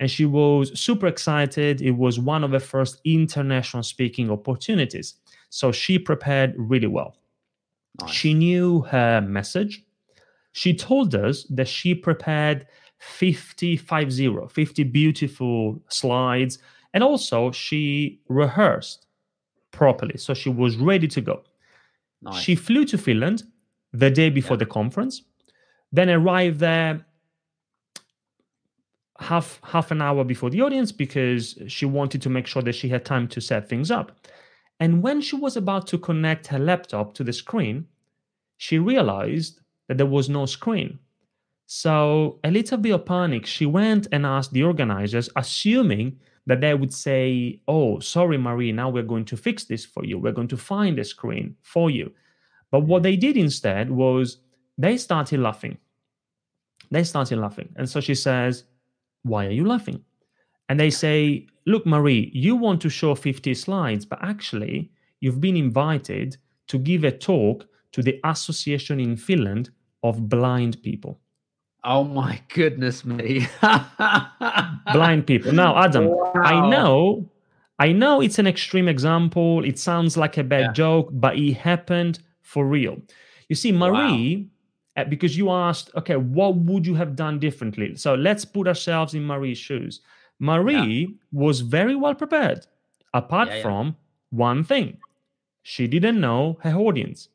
[0.00, 1.82] And she was super excited.
[1.82, 5.14] It was one of the first international speaking opportunities.
[5.50, 7.16] So she prepared really well.
[8.00, 8.10] Nice.
[8.10, 9.84] She knew her message.
[10.58, 12.66] She told us that she prepared
[12.98, 16.58] 50, 50, 50 beautiful slides.
[16.92, 19.06] And also, she rehearsed
[19.70, 20.16] properly.
[20.16, 21.44] So she was ready to go.
[22.22, 22.40] Nice.
[22.40, 23.44] She flew to Finland
[23.92, 24.64] the day before yeah.
[24.64, 25.22] the conference,
[25.92, 27.06] then arrived there
[29.20, 32.88] half half an hour before the audience because she wanted to make sure that she
[32.88, 34.26] had time to set things up.
[34.80, 37.86] And when she was about to connect her laptop to the screen,
[38.56, 40.98] she realized that there was no screen.
[41.66, 46.72] So, a little bit of panic, she went and asked the organizers, assuming that they
[46.74, 50.18] would say, Oh, sorry, Marie, now we're going to fix this for you.
[50.18, 52.12] We're going to find a screen for you.
[52.70, 54.38] But what they did instead was
[54.78, 55.76] they started laughing.
[56.90, 57.68] They started laughing.
[57.76, 58.64] And so she says,
[59.22, 60.02] Why are you laughing?
[60.70, 65.56] And they say, Look, Marie, you want to show 50 slides, but actually, you've been
[65.56, 69.70] invited to give a talk to the association in Finland
[70.02, 71.20] of blind people.
[71.84, 73.46] Oh my goodness me.
[74.92, 75.52] blind people.
[75.52, 76.32] Now, Adam, wow.
[76.34, 77.30] I know
[77.78, 79.64] I know it's an extreme example.
[79.64, 80.72] It sounds like a bad yeah.
[80.72, 82.98] joke, but it happened for real.
[83.48, 84.48] You see, Marie,
[84.96, 85.02] wow.
[85.02, 87.94] Uh, because you asked, okay, what would you have done differently?
[87.94, 90.00] So let's put ourselves in Marie's shoes.
[90.40, 91.06] Marie yeah.
[91.30, 92.66] was very well prepared,
[93.14, 93.96] apart yeah, from
[94.30, 94.98] one thing
[95.62, 97.28] she didn't know her audience.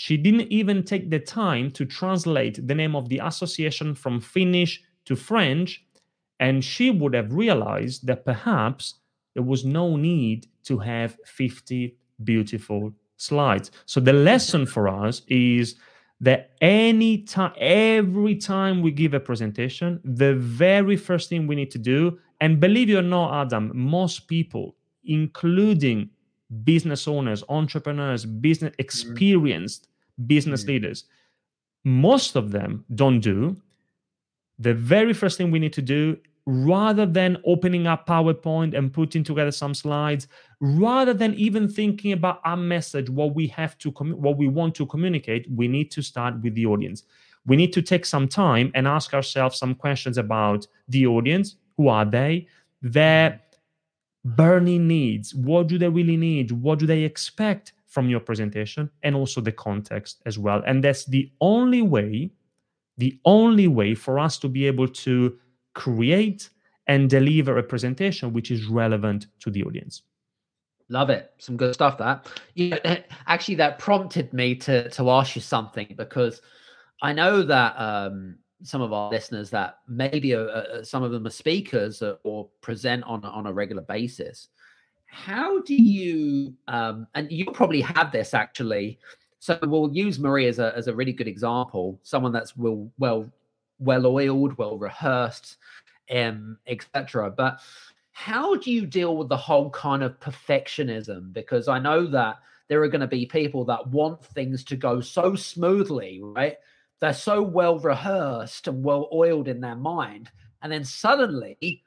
[0.00, 4.82] She didn't even take the time to translate the name of the association from Finnish
[5.04, 5.84] to French,
[6.38, 8.94] and she would have realized that perhaps
[9.34, 13.72] there was no need to have 50 beautiful slides.
[13.84, 15.74] So the lesson for us is
[16.22, 21.70] that any time every time we give a presentation, the very first thing we need
[21.72, 26.08] to do, and believe it or not, Adam, most people, including
[26.64, 28.80] business owners, entrepreneurs, business mm-hmm.
[28.80, 29.88] experienced.
[30.26, 30.68] Business mm.
[30.68, 31.04] leaders.
[31.84, 33.56] Most of them don't do.
[34.58, 39.24] The very first thing we need to do, rather than opening up PowerPoint and putting
[39.24, 40.28] together some slides,
[40.60, 44.74] rather than even thinking about our message, what we have to, com- what we want
[44.74, 47.04] to communicate, we need to start with the audience.
[47.46, 51.56] We need to take some time and ask ourselves some questions about the audience.
[51.78, 52.46] Who are they?
[52.82, 53.40] Their mm
[54.24, 55.34] burning needs.
[55.34, 56.52] What do they really need?
[56.52, 58.88] What do they expect from your presentation?
[59.02, 60.62] And also the context as well.
[60.66, 62.30] And that's the only way,
[62.96, 65.36] the only way for us to be able to
[65.74, 66.48] create
[66.86, 70.02] and deliver a presentation which is relevant to the audience.
[70.88, 71.32] Love it.
[71.38, 72.26] Some good stuff that.
[72.54, 76.42] You know, actually that prompted me to to ask you something because
[77.00, 81.26] I know that um some of our listeners that maybe uh, uh, some of them
[81.26, 84.48] are speakers or, or present on on a regular basis.
[85.10, 88.98] How do you um, and you probably have this actually.
[89.40, 93.30] So we'll use Marie as a as a really good example, someone that's well well
[93.78, 95.56] well oiled, well rehearsed,
[96.10, 97.30] um, etc.
[97.30, 97.60] But
[98.12, 101.32] how do you deal with the whole kind of perfectionism?
[101.32, 105.00] Because I know that there are going to be people that want things to go
[105.00, 106.56] so smoothly, right?
[107.00, 110.30] They're so well rehearsed and well oiled in their mind.
[110.62, 111.82] And then suddenly,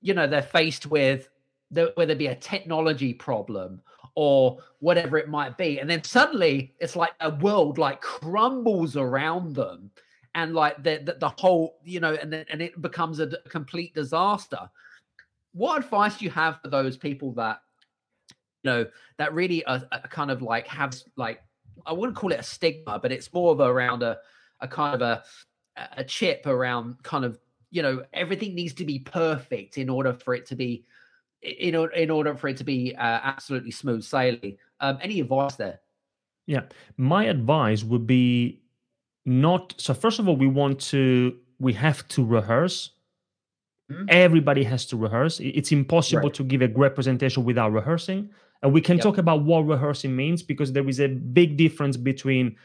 [0.00, 1.28] you know, they're faced with
[1.74, 3.82] the, whether it be a technology problem
[4.14, 5.80] or whatever it might be.
[5.80, 9.90] And then suddenly it's like a world like crumbles around them
[10.34, 13.48] and like the, the, the whole, you know, and, then, and it becomes a, a
[13.48, 14.70] complete disaster.
[15.52, 17.60] What advice do you have for those people that,
[18.62, 18.86] you know,
[19.18, 21.42] that really are, are kind of like have like,
[21.86, 24.18] I wouldn't call it a stigma, but it's more of a, around a,
[24.60, 25.22] a kind of a,
[25.96, 27.38] a chip around kind of,
[27.70, 30.84] you know, everything needs to be perfect in order for it to be
[31.44, 34.56] in order in order for it to be uh, absolutely smooth sailing.
[34.80, 35.80] Um, any advice there?
[36.46, 36.62] Yeah,
[36.96, 38.62] my advice would be
[39.24, 39.74] not.
[39.78, 42.90] So first of all, we want to we have to rehearse.
[43.90, 44.06] Mm-hmm.
[44.08, 45.40] Everybody has to rehearse.
[45.40, 46.34] It's impossible right.
[46.34, 48.30] to give a great presentation without rehearsing.
[48.62, 49.02] And we can yep.
[49.02, 52.56] talk about what rehearsing means because there is a big difference between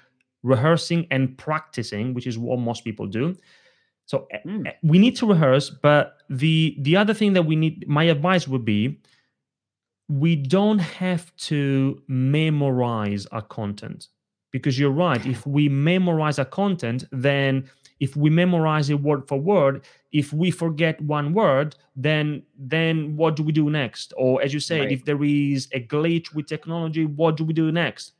[0.43, 3.35] rehearsing and practicing, which is what most people do.
[4.09, 4.73] So mm.
[4.81, 8.65] we need to rehearse, but the the other thing that we need my advice would
[8.65, 8.99] be
[10.07, 14.07] we don't have to memorize our content
[14.49, 17.69] because you're right if we memorize our content then
[17.99, 23.35] if we memorize it word for word if we forget one word then then what
[23.35, 24.91] do we do next or as you said right.
[24.91, 28.13] if there is a glitch with technology what do we do next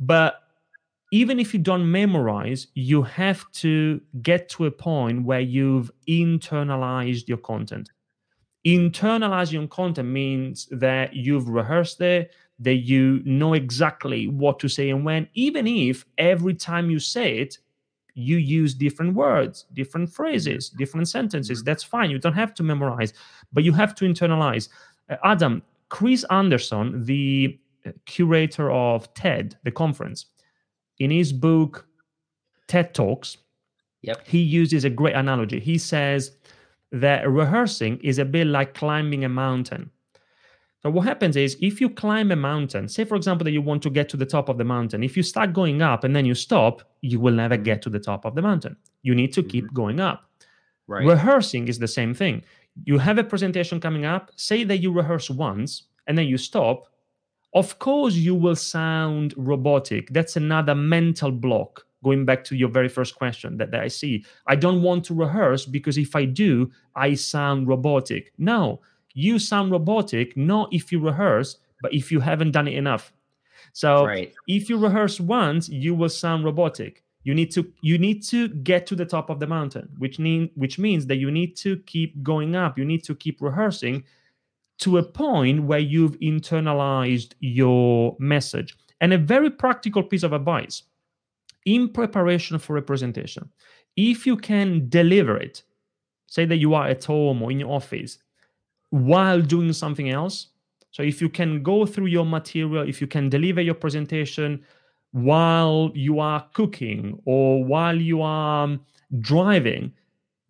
[0.00, 0.41] but
[1.12, 7.28] even if you don't memorize, you have to get to a point where you've internalized
[7.28, 7.90] your content.
[8.66, 14.88] Internalize your content means that you've rehearsed it, that you know exactly what to say
[14.88, 17.58] and when, even if every time you say it,
[18.14, 21.58] you use different words, different phrases, different sentences.
[21.58, 21.66] Mm-hmm.
[21.66, 22.10] That's fine.
[22.10, 23.12] You don't have to memorize,
[23.52, 24.70] but you have to internalize.
[25.10, 27.58] Uh, Adam, Chris Anderson, the
[28.06, 30.26] curator of TED, the conference,
[31.02, 31.86] in his book
[32.68, 33.38] TED Talks,
[34.02, 34.26] yep.
[34.26, 35.60] he uses a great analogy.
[35.60, 36.32] He says
[36.92, 39.90] that rehearsing is a bit like climbing a mountain.
[40.82, 43.82] So what happens is if you climb a mountain, say for example that you want
[43.84, 46.24] to get to the top of the mountain, if you start going up and then
[46.24, 48.76] you stop, you will never get to the top of the mountain.
[49.02, 49.74] You need to keep mm-hmm.
[49.74, 50.28] going up.
[50.88, 51.06] Right.
[51.06, 52.42] Rehearsing is the same thing.
[52.84, 56.91] You have a presentation coming up, say that you rehearse once and then you stop,
[57.54, 60.08] of course, you will sound robotic.
[60.10, 61.86] That's another mental block.
[62.02, 65.14] Going back to your very first question that, that I see, I don't want to
[65.14, 68.32] rehearse because if I do, I sound robotic.
[68.38, 68.80] No,
[69.14, 73.12] you sound robotic not if you rehearse, but if you haven't done it enough.
[73.72, 74.32] So right.
[74.48, 77.04] if you rehearse once, you will sound robotic.
[77.24, 80.50] You need to you need to get to the top of the mountain, which mean
[80.56, 82.76] which means that you need to keep going up.
[82.76, 84.02] You need to keep rehearsing
[84.82, 88.76] to a point where you've internalized your message.
[89.00, 90.82] And a very practical piece of advice
[91.64, 93.48] in preparation for a presentation,
[93.96, 95.62] if you can deliver it,
[96.26, 98.18] say that you are at home or in your office
[98.90, 100.48] while doing something else.
[100.90, 104.64] So if you can go through your material, if you can deliver your presentation
[105.12, 108.78] while you are cooking or while you are
[109.20, 109.92] driving,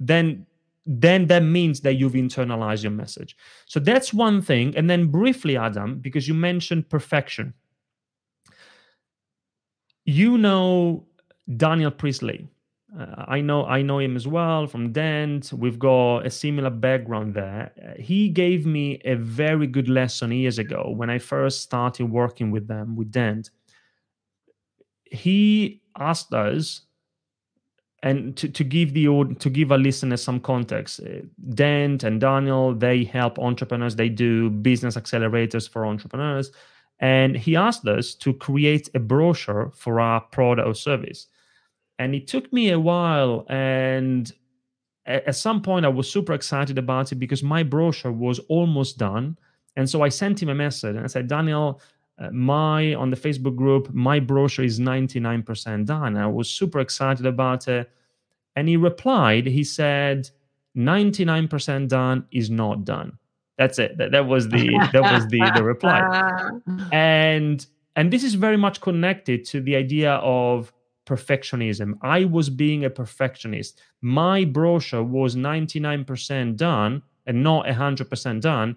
[0.01, 0.47] then
[0.85, 3.37] then that means that you've internalized your message.
[3.67, 4.77] So that's one thing.
[4.77, 7.55] And then briefly, Adam, because you mentioned perfection.
[10.05, 11.07] You know
[11.57, 12.49] Daniel Priestley.
[12.99, 15.53] Uh, I know I know him as well from Dent.
[15.53, 17.73] We've got a similar background there.
[17.83, 22.51] Uh, he gave me a very good lesson years ago when I first started working
[22.51, 23.51] with them with Dent.
[25.05, 26.83] He asked us
[28.03, 29.07] and to, to give the
[29.39, 31.21] to give our listeners some context uh,
[31.55, 36.51] dent and daniel they help entrepreneurs they do business accelerators for entrepreneurs.
[36.99, 41.27] And he asked us to create a brochure for our product or service.
[41.99, 44.33] And it took me a while and
[45.05, 49.39] at some point i was super excited about it because my brochure was almost done.
[49.77, 51.81] And so i sent him a message and i said daniel
[52.19, 56.17] uh, my on the Facebook group, my brochure is 99% done.
[56.17, 57.91] I was super excited about it.
[58.55, 60.31] And he replied, he said,
[60.77, 63.19] 99% done is not done.
[63.59, 63.97] That's it.
[63.99, 66.51] That, that was the that was the, the reply.
[66.91, 67.65] And
[67.97, 70.73] and this is very much connected to the idea of
[71.07, 71.99] perfectionism.
[72.03, 73.81] I was being a perfectionist.
[74.01, 78.77] My brochure was 99% done and not 100% done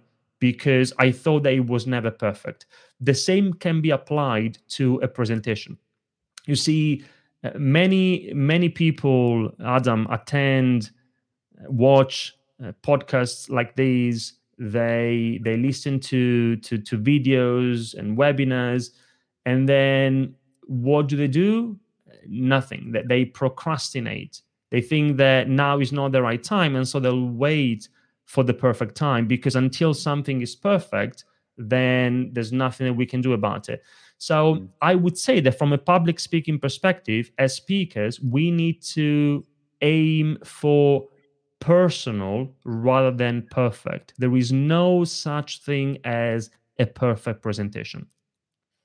[0.52, 2.66] because I thought that it was never perfect.
[3.00, 5.78] The same can be applied to a presentation.
[6.48, 7.04] You see,
[7.46, 10.92] Uh, many many people, Adam, attend,
[11.60, 12.34] uh, watch
[12.64, 14.40] uh, podcasts like these.
[14.58, 18.84] They they listen to to to videos and webinars,
[19.44, 20.36] and then
[20.68, 21.78] what do they do?
[22.28, 22.94] Nothing.
[22.94, 24.42] That they procrastinate.
[24.70, 27.90] They think that now is not the right time, and so they'll wait
[28.26, 31.26] for the perfect time because until something is perfect,
[31.58, 33.84] then there's nothing that we can do about it.
[34.18, 34.68] So mm.
[34.82, 39.44] I would say that from a public speaking perspective, as speakers, we need to
[39.82, 41.08] aim for
[41.60, 44.14] personal rather than perfect.
[44.18, 46.50] There is no such thing as
[46.80, 48.08] a perfect presentation.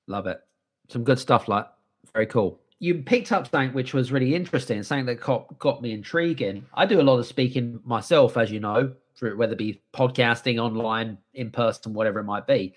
[0.06, 0.40] Love it.
[0.88, 1.66] Some good stuff, like
[2.12, 2.60] very cool.
[2.78, 6.64] You picked up something which was really interesting, something that got, got me intriguing.
[6.74, 10.58] I do a lot of speaking myself, as you know, through whether it be podcasting,
[10.58, 12.74] online, in person, whatever it might be.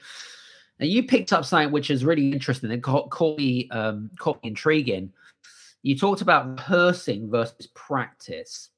[0.79, 4.43] And you picked up something which is really interesting and caught, caught me um, caught
[4.43, 5.13] me intriguing.
[5.81, 8.69] You talked about rehearsing versus practice.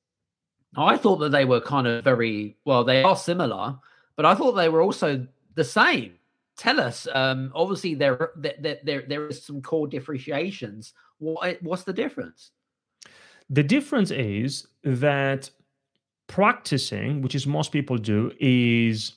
[0.78, 2.84] I thought that they were kind of very well.
[2.84, 3.78] They are similar,
[4.16, 6.14] but I thought they were also the same.
[6.58, 7.08] Tell us.
[7.14, 10.94] Um, obviously, there, there there there is some core differentiations.
[11.18, 12.52] What what's the difference?
[13.50, 15.50] The difference is that
[16.28, 19.14] practicing, which is most people do, is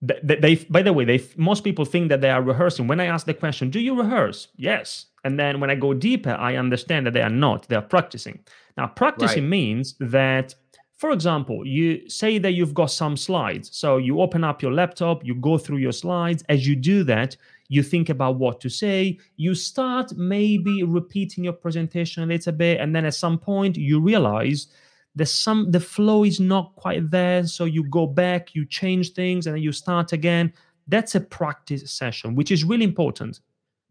[0.00, 2.86] they, they by the way they most people think that they are rehearsing.
[2.86, 4.48] When i ask the question do you rehearse?
[4.56, 5.06] Yes.
[5.24, 7.68] And then when i go deeper i understand that they are not.
[7.68, 8.38] They are practicing.
[8.76, 9.50] Now practicing right.
[9.50, 10.54] means that
[10.96, 13.76] for example you say that you've got some slides.
[13.76, 16.44] So you open up your laptop you go through your slides.
[16.48, 17.36] As you do that
[17.68, 19.18] you think about what to say.
[19.36, 22.80] You start maybe repeating your presentation a little bit.
[22.80, 24.68] And then at some point you realize
[25.14, 27.46] the some the flow is not quite there.
[27.46, 30.52] So you go back you change things and then you start again.
[30.86, 33.40] That's a practice session which is really important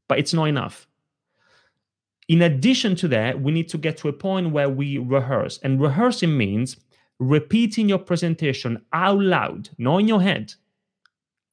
[0.07, 0.88] but it's not enough.
[2.28, 5.59] In addition to that we need to get to a point where we rehearse.
[5.63, 6.78] And rehearsing means
[7.20, 10.53] repeating your presentation out loud not in your head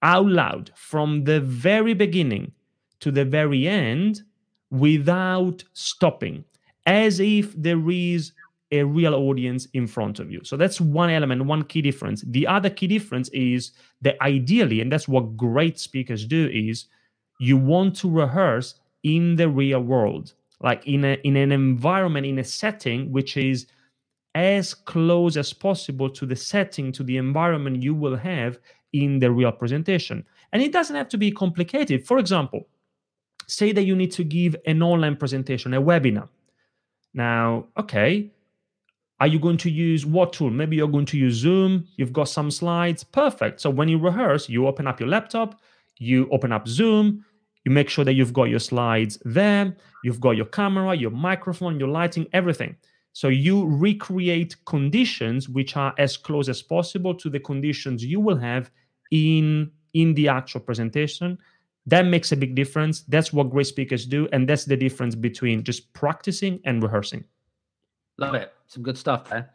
[0.03, 2.53] out loud from the very beginning
[3.01, 4.23] to the very end
[4.71, 6.45] without stopping
[6.87, 8.33] as if there is
[8.75, 10.41] a real audience in front of you.
[10.45, 12.23] So that's one element, one key difference.
[12.27, 13.73] The other key difference is
[14.03, 16.87] that ideally, and that's what great speakers do, is
[17.41, 22.39] you want to rehearse in the real world, like in a in an environment, in
[22.39, 23.67] a setting which is
[24.35, 28.59] as close as possible to the setting, to the environment you will have
[28.93, 30.25] in the real presentation.
[30.53, 32.07] And it doesn't have to be complicated.
[32.07, 32.67] For example,
[33.47, 36.29] say that you need to give an online presentation, a webinar.
[37.13, 38.33] Now, okay,
[39.21, 40.51] are you going to use what tool?
[40.51, 41.87] Maybe you're going to use Zoom.
[41.97, 43.05] You've got some slides.
[43.05, 43.61] Perfect.
[43.61, 45.61] So when you rehearse, you open up your laptop,
[45.99, 47.25] you open up Zoom,
[47.65, 51.79] you make sure that you've got your slides there, you've got your camera, your microphone,
[51.79, 52.77] your lighting, everything.
[53.13, 58.37] So you recreate conditions which are as close as possible to the conditions you will
[58.37, 58.71] have
[59.13, 61.39] in in the actual presentation.
[61.87, 63.03] That makes a big difference.
[63.03, 67.25] That's what great speakers do and that's the difference between just practicing and rehearsing.
[68.19, 68.53] Love it.
[68.69, 69.51] Some good stuff there.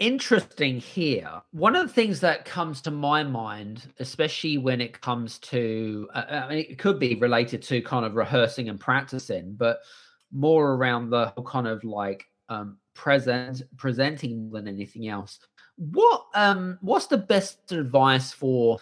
[0.00, 1.30] Interesting here.
[1.52, 6.24] One of the things that comes to my mind, especially when it comes to, uh,
[6.28, 9.80] I mean, it could be related to kind of rehearsing and practicing, but
[10.32, 15.38] more around the kind of like um, present presenting than anything else.
[15.76, 18.78] What um what's the best advice for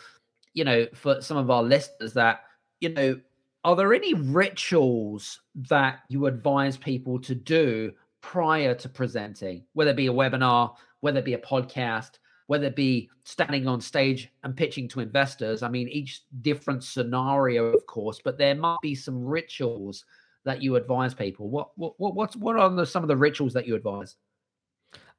[0.53, 2.43] you know for some of our listeners that
[2.81, 3.19] you know
[3.65, 7.93] are there any rituals that you advise people to do
[8.23, 12.13] prior to presenting, whether it be a webinar, whether it be a podcast,
[12.47, 15.63] whether it be standing on stage and pitching to investors.
[15.63, 20.05] I mean, each different scenario, of course, but there might be some rituals
[20.45, 21.49] that you advise people.
[21.49, 24.17] What what what what's, what are the, some of the rituals that you advise?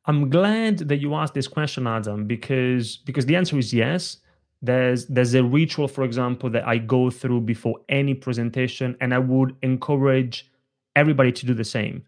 [0.06, 4.18] I'm glad that you asked this question, Adam, because because the answer is yes.
[4.62, 9.20] There's there's a ritual, for example, that I go through before any presentation, and I
[9.20, 10.49] would encourage
[10.95, 12.06] everybody to do the same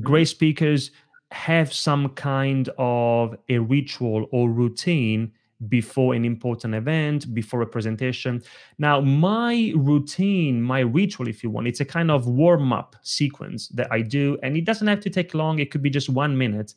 [0.00, 0.90] great speakers
[1.30, 5.32] have some kind of a ritual or routine
[5.68, 8.42] before an important event, before a presentation.
[8.78, 13.68] Now, my routine, my ritual, if you want, it's a kind of warm up sequence
[13.68, 16.36] that I do, and it doesn't have to take long, it could be just one
[16.36, 16.74] minute.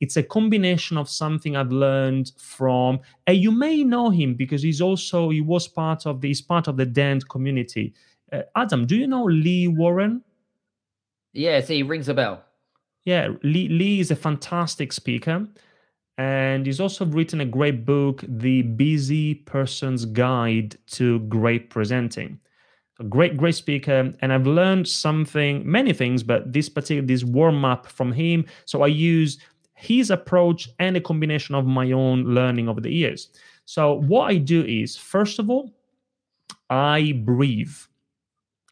[0.00, 4.82] It's a combination of something I've learned from, and you may know him because he's
[4.82, 7.94] also he was part of the he's part of the Dent community.
[8.30, 10.22] Uh, Adam, do you know Lee Warren?
[11.32, 12.45] Yes, he rings a bell.
[13.06, 15.46] Yeah, Lee, Lee is a fantastic speaker.
[16.18, 22.40] And he's also written a great book, The Busy Person's Guide to Great Presenting.
[22.98, 27.62] a great great speaker and i've learned something many things but this particular this warm
[27.62, 29.38] up from him so i use
[29.74, 33.28] his approach and a combination of my own learning over the years
[33.66, 33.82] so
[34.12, 35.70] what i do is first of all
[36.70, 37.76] i breathe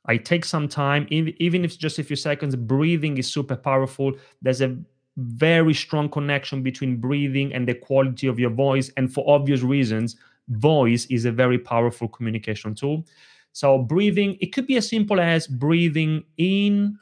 [0.07, 4.13] i take some time even if it's just a few seconds breathing is super powerful
[4.43, 4.77] there's a
[5.17, 10.17] very strong connection between breathing and the quality of your voice and for obvious reasons
[10.49, 13.05] voice is a very powerful communication tool
[13.53, 16.99] so, breathing, it could be as simple as breathing in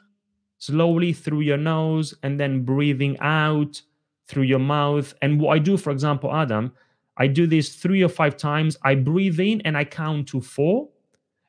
[0.59, 3.81] slowly through your nose and then breathing out
[4.27, 5.15] through your mouth.
[5.23, 6.73] And what I do, for example, Adam,
[7.17, 8.77] I do this three or five times.
[8.83, 10.89] I breathe in and I count to four,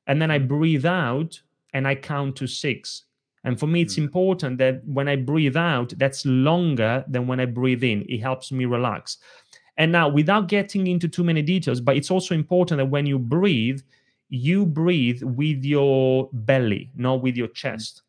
[0.06, 1.40] and then I breathe out
[1.72, 3.04] and I count to six.
[3.44, 4.04] And for me, it's hmm.
[4.04, 8.04] important that when I breathe out, that's longer than when I breathe in.
[8.08, 9.18] It helps me relax.
[9.76, 13.18] And now, without getting into too many details, but it's also important that when you
[13.18, 13.80] breathe,
[14.28, 18.02] you breathe with your belly, not with your chest.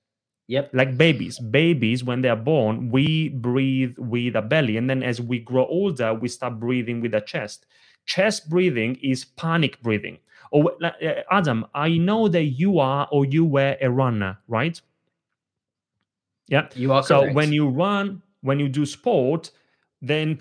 [0.47, 0.71] Yep.
[0.73, 1.39] Like babies.
[1.39, 4.77] Babies, when they are born, we breathe with a belly.
[4.77, 7.65] And then as we grow older, we start breathing with a chest.
[8.05, 10.19] Chest breathing is panic breathing.
[10.53, 10.69] Uh,
[11.31, 14.79] Adam, I know that you are or you were a runner, right?
[16.47, 16.69] Yeah.
[16.75, 17.03] You are.
[17.03, 19.51] So when you run, when you do sport,
[20.01, 20.39] then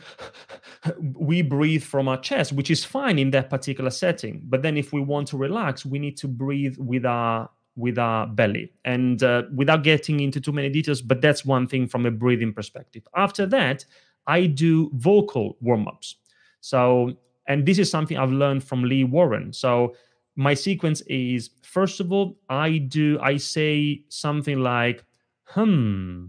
[1.14, 4.42] we breathe from our chest, which is fine in that particular setting.
[4.44, 8.26] But then if we want to relax, we need to breathe with our with our
[8.26, 12.10] belly and uh, without getting into too many details but that's one thing from a
[12.10, 13.84] breathing perspective after that
[14.28, 16.14] i do vocal warm-ups
[16.60, 17.12] so
[17.46, 19.52] and this is something i've learned from lee warren.
[19.52, 19.94] So
[20.36, 25.04] my sequence is first of all i do i say something like
[25.46, 26.26] hmm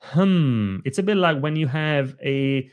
[0.00, 0.78] hmm.
[0.84, 2.70] It's a bit like when you have a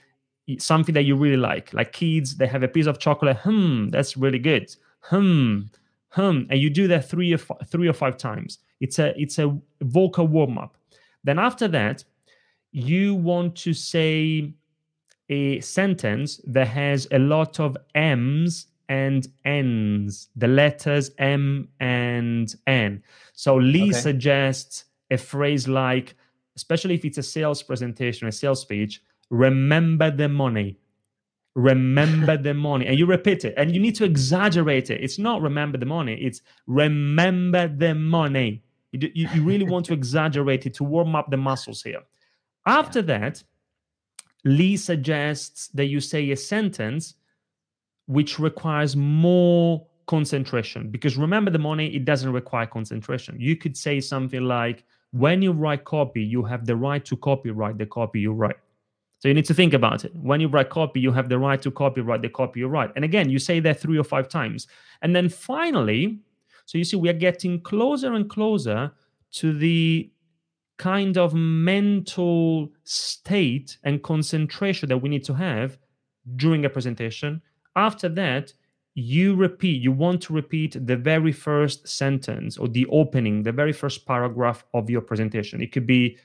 [0.59, 1.73] something that you really like.
[1.73, 4.73] Like kids they have a piece of chocolate hmm that's really good.
[5.01, 5.61] Hmm
[6.09, 6.43] hmm.
[6.49, 8.59] And you do that three or five, three or five times.
[8.79, 10.77] It's a it's a vocal warm up
[11.25, 12.03] then after that
[12.71, 14.53] you want to say
[15.29, 23.01] a sentence that has a lot of m's and n's the letters m and n
[23.33, 23.91] so lee okay.
[23.93, 26.15] suggests a phrase like
[26.55, 30.77] especially if it's a sales presentation, a sales speech, remember the money.
[31.55, 32.85] Remember the money.
[32.87, 35.03] And you repeat it and you need to exaggerate it.
[35.03, 38.63] It's not remember the money, it's remember the money.
[38.91, 42.01] You, you, you really want to exaggerate it to warm up the muscles here.
[42.65, 43.19] After yeah.
[43.19, 43.43] that,
[44.45, 47.15] Lee suggests that you say a sentence
[48.05, 53.35] which requires more concentration because remember the money, it doesn't require concentration.
[53.39, 57.77] You could say something like, when you write copy, you have the right to copyright
[57.77, 58.57] the copy you write.
[59.19, 60.15] So you need to think about it.
[60.15, 62.91] When you write copy, you have the right to copyright the copy you write.
[62.95, 64.67] And again, you say that three or five times.
[65.01, 66.19] And then finally,
[66.65, 68.91] so you see, we are getting closer and closer
[69.31, 70.11] to the
[70.77, 75.77] kind of mental state and concentration that we need to have
[76.35, 77.41] during a presentation.
[77.75, 78.53] After that,
[78.93, 83.73] you repeat, you want to repeat the very first sentence or the opening, the very
[83.73, 85.61] first paragraph of your presentation.
[85.61, 86.17] It could be,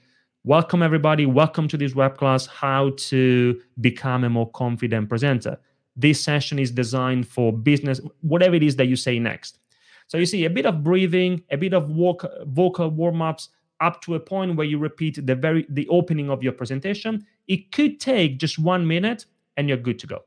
[0.43, 1.27] Welcome, everybody.
[1.27, 5.59] Welcome to this web class How to Become a More Confident Presenter.
[5.97, 9.59] This session is designed for business, whatever it is that you say next.
[10.07, 14.15] So you see a bit of breathing, a bit of walk, vocal warm-ups up to
[14.15, 17.27] a point where you repeat the very the opening of your presentation.
[17.49, 19.27] It could take just one minute
[19.57, 20.25] and you're good to go.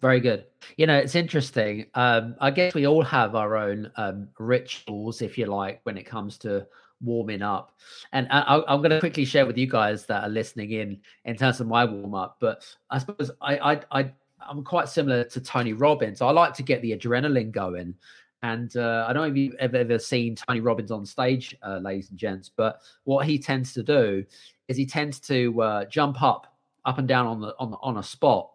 [0.00, 0.44] Very good.
[0.76, 1.86] You know, it's interesting.
[1.94, 6.04] Um, I guess we all have our own um, rituals, if you like, when it
[6.04, 6.66] comes to
[7.00, 7.72] warming up.
[8.12, 11.36] And I, am going to quickly share with you guys that are listening in in
[11.36, 12.36] terms of my warm up.
[12.40, 14.12] But I suppose I, I, I
[14.48, 16.20] I'm quite similar to Tony Robbins.
[16.20, 17.94] I like to get the adrenaline going.
[18.42, 21.78] And uh, I don't know if you've ever, ever seen Tony Robbins on stage, uh,
[21.78, 24.24] ladies and gents, but what he tends to do
[24.68, 27.96] is he tends to uh, jump up, up and down on the on the, on
[27.96, 28.50] a spot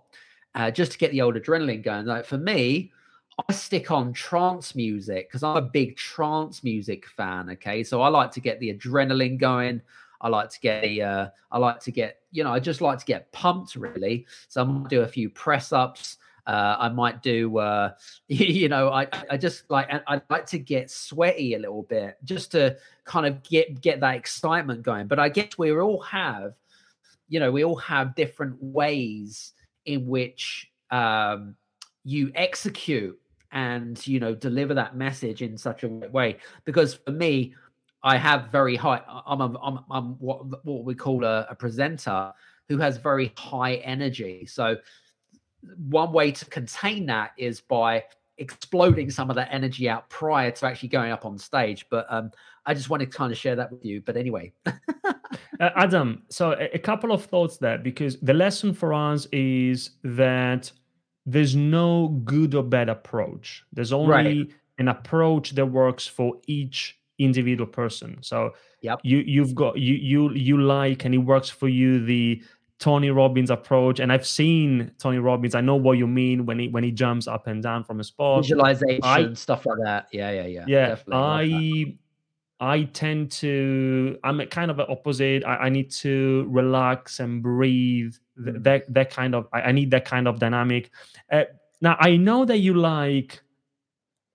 [0.55, 2.05] uh, just to get the old adrenaline going.
[2.05, 2.91] Like for me,
[3.47, 7.49] I stick on trance music because I'm a big trance music fan.
[7.51, 9.81] Okay, so I like to get the adrenaline going.
[10.21, 12.99] I like to get the, uh, I like to get, you know, I just like
[12.99, 14.27] to get pumped really.
[14.49, 16.17] So I might do a few press ups.
[16.45, 17.91] Uh, I might do, uh,
[18.27, 22.51] you know, I, I just like, I'd like to get sweaty a little bit just
[22.51, 25.07] to kind of get get that excitement going.
[25.07, 26.53] But I guess we all have,
[27.29, 29.53] you know, we all have different ways
[29.85, 31.55] in which um,
[32.03, 33.17] you execute
[33.51, 37.53] and you know deliver that message in such a way because for me
[38.03, 42.31] i have very high i'm a, I'm, I'm what, what we call a, a presenter
[42.69, 44.77] who has very high energy so
[45.89, 48.03] one way to contain that is by
[48.37, 51.85] exploding some of that energy out prior to actually going up on stage.
[51.89, 52.31] But um,
[52.65, 54.01] I just wanted to kind of share that with you.
[54.01, 55.13] But anyway, uh,
[55.59, 60.71] Adam, so a, a couple of thoughts there because the lesson for us is that
[61.25, 63.63] there's no good or bad approach.
[63.71, 64.51] There's only right.
[64.79, 68.17] an approach that works for each individual person.
[68.21, 68.99] So yep.
[69.03, 72.41] you you've got you you you like and it works for you the
[72.81, 75.53] Tony Robbins approach, and I've seen Tony Robbins.
[75.53, 78.03] I know what you mean when he when he jumps up and down from a
[78.03, 80.07] spot, visualization, I, stuff like that.
[80.11, 80.65] Yeah, yeah, yeah.
[80.67, 81.95] Yeah, I
[82.59, 84.17] I tend to.
[84.23, 85.45] I'm a kind of an opposite.
[85.45, 88.15] I, I need to relax and breathe.
[88.39, 88.63] Mm.
[88.63, 89.47] That that kind of.
[89.53, 90.89] I, I, need that kind of dynamic.
[91.31, 91.43] Uh,
[91.81, 93.43] now I know that you like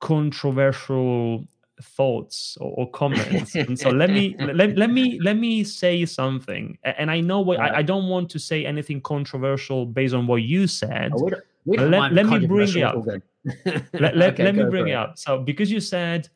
[0.00, 1.44] controversial
[1.82, 3.54] thoughts or, or comments.
[3.54, 6.78] And so let me let, let me let me say something.
[6.84, 10.42] And i know what I, I, don't want to say anything controversial based on what
[10.42, 11.30] you said oh,
[11.64, 13.04] we don't, let, let me bring it up.
[13.64, 15.18] let, let, okay, let me bring it up.
[15.18, 16.28] So because you said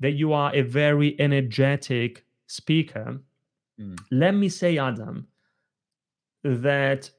[0.00, 3.18] that you are a very energetic speaker
[3.80, 3.98] mm.
[4.10, 5.26] let me say adam
[6.42, 7.10] that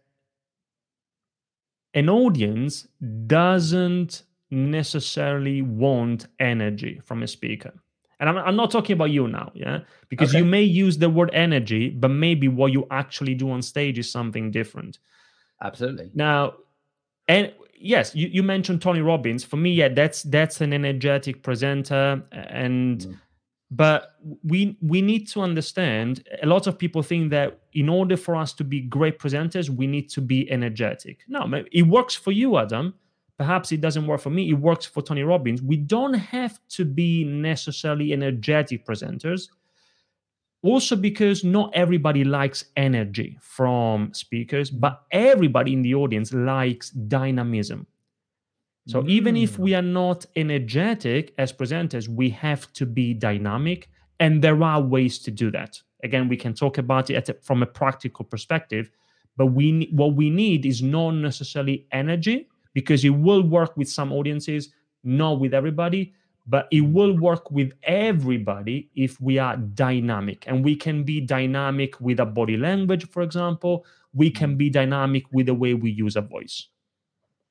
[1.96, 2.88] an audience
[3.26, 7.74] doesn't necessarily want energy from a speaker.
[8.20, 9.80] And I'm, I'm not talking about you now, yeah?
[10.10, 10.40] Because okay.
[10.40, 14.10] you may use the word energy, but maybe what you actually do on stage is
[14.10, 15.00] something different.
[15.62, 16.12] Absolutely.
[16.14, 16.54] Now,
[17.28, 19.44] and yes, you, you mentioned Tony Robbins.
[19.44, 22.24] For me, yeah, that's that's an energetic presenter.
[22.32, 23.20] And mm.
[23.72, 24.12] but
[24.44, 28.54] we we need to understand a lot of people think that in order for us
[28.54, 31.20] to be great presenters, we need to be energetic.
[31.28, 32.94] No, it works for you, Adam
[33.38, 36.86] perhaps it doesn't work for me it works for tony robbins we don't have to
[36.86, 39.50] be necessarily energetic presenters
[40.64, 47.86] also because not everybody likes energy from speakers but everybody in the audience likes dynamism
[48.88, 49.10] so mm.
[49.10, 49.80] even if we mm.
[49.80, 55.30] are not energetic as presenters we have to be dynamic and there are ways to
[55.30, 58.90] do that again we can talk about it a, from a practical perspective
[59.38, 64.12] but we what we need is not necessarily energy because it will work with some
[64.12, 64.70] audiences,
[65.04, 66.14] not with everybody,
[66.46, 70.44] but it will work with everybody if we are dynamic.
[70.46, 73.86] And we can be dynamic with a body language, for example.
[74.14, 76.68] We can be dynamic with the way we use a voice.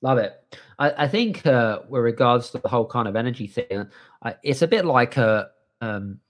[0.03, 0.33] Love it.
[0.79, 3.89] I, I think uh, with regards to the whole kind of energy thing,
[4.23, 5.49] uh, it's a bit like a
[5.81, 6.21] um,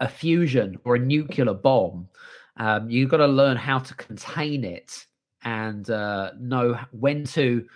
[0.00, 2.08] a fusion or a nuclear bomb.
[2.56, 5.06] Um, you've got to learn how to contain it
[5.42, 7.66] and uh, know when to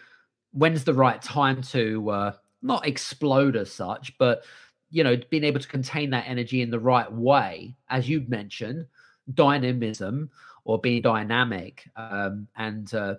[0.54, 2.32] when's the right time to uh,
[2.62, 4.44] not explode as such, but
[4.90, 8.86] you know, being able to contain that energy in the right way, as you mentioned,
[9.34, 10.30] dynamism
[10.64, 13.16] or being dynamic, um, and uh,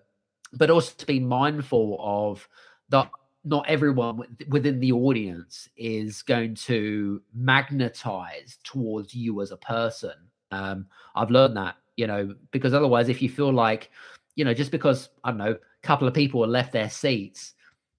[0.54, 2.48] but also to be mindful of
[2.90, 3.10] that
[3.44, 10.14] not everyone within the audience is going to magnetize towards you as a person.
[10.50, 13.92] Um, I've learned that, you know, because otherwise, if you feel like,
[14.36, 17.54] you know, just because I don't know, couple of people have left their seats,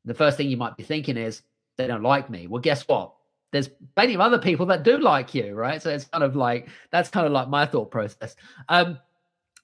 [0.05, 1.43] the first thing you might be thinking is
[1.77, 2.47] they don't like me.
[2.47, 3.15] Well, guess what?
[3.53, 5.81] There's plenty of other people that do like you, right?
[5.81, 8.37] So it's kind of like that's kind of like my thought process.
[8.69, 8.99] Um,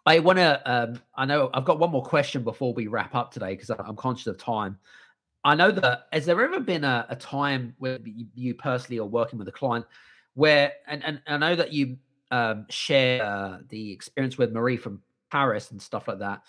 [0.07, 0.63] I want to.
[0.65, 3.97] Um, I know I've got one more question before we wrap up today because I'm
[3.97, 4.79] conscious of time.
[5.45, 9.07] I know that has there ever been a, a time where you, you, personally are
[9.07, 9.85] working with a client
[10.35, 11.99] where, and, and I know that you
[12.31, 16.43] um, share uh, the experience with Marie from Paris and stuff like that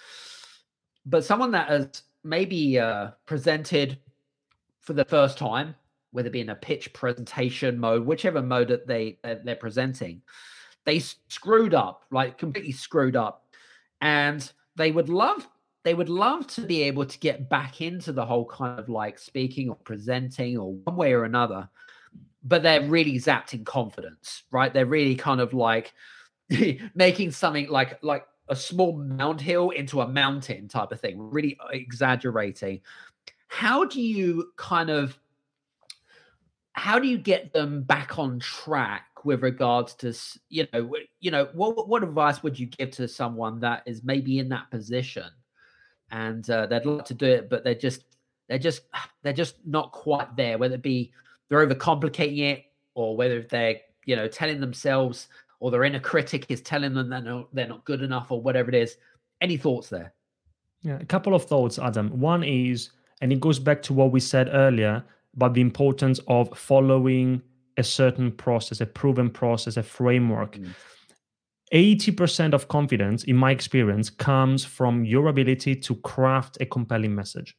[1.06, 3.99] but someone that has maybe uh, presented
[4.80, 5.76] for the first time,
[6.12, 10.22] whether it be in a pitch presentation mode, whichever mode that they they're presenting,
[10.86, 13.47] they screwed up, like completely screwed up,
[14.01, 15.47] and they would love
[15.84, 19.20] they would love to be able to get back into the whole kind of like
[19.20, 21.68] speaking or presenting or one way or another
[22.45, 24.74] but they're really zapped in confidence right?
[24.74, 25.93] They're really kind of like
[26.95, 31.57] making something like like a small mound hill into a mountain type of thing, really
[31.71, 32.81] exaggerating.
[33.47, 35.17] How do you kind of
[36.73, 40.13] how do you get them back on track with regards to
[40.49, 44.39] you know you know what what advice would you give to someone that is maybe
[44.39, 45.29] in that position
[46.11, 48.03] and uh, they'd like to do it but they're just
[48.49, 48.81] they're just
[49.21, 51.11] they're just not quite there whether it be
[51.47, 52.65] they're overcomplicating it
[52.95, 55.27] or whether they're you know telling themselves
[55.64, 58.68] or their inner critic is telling them that no, they're not good enough or whatever
[58.68, 58.97] it is.
[59.39, 60.14] Any thoughts there?
[60.82, 62.09] Yeah, a couple of thoughts, Adam.
[62.20, 62.89] One is,
[63.22, 65.05] and it goes back to what we said earlier
[65.38, 67.41] about the importance of following
[67.78, 70.57] a certain process, a proven process, a framework.
[70.57, 70.74] Mm.
[71.74, 77.55] 80% of confidence, in my experience, comes from your ability to craft a compelling message.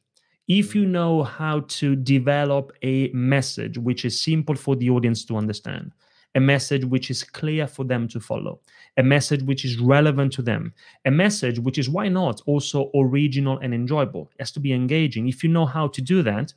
[0.47, 5.37] if you know how to develop a message which is simple for the audience to
[5.37, 5.91] understand,
[6.35, 8.59] a message which is clear for them to follow,
[8.97, 10.73] a message which is relevant to them,
[11.05, 14.29] a message which is, why not, also original and enjoyable.
[14.33, 15.27] It has to be engaging.
[15.27, 16.53] If you know how to do that,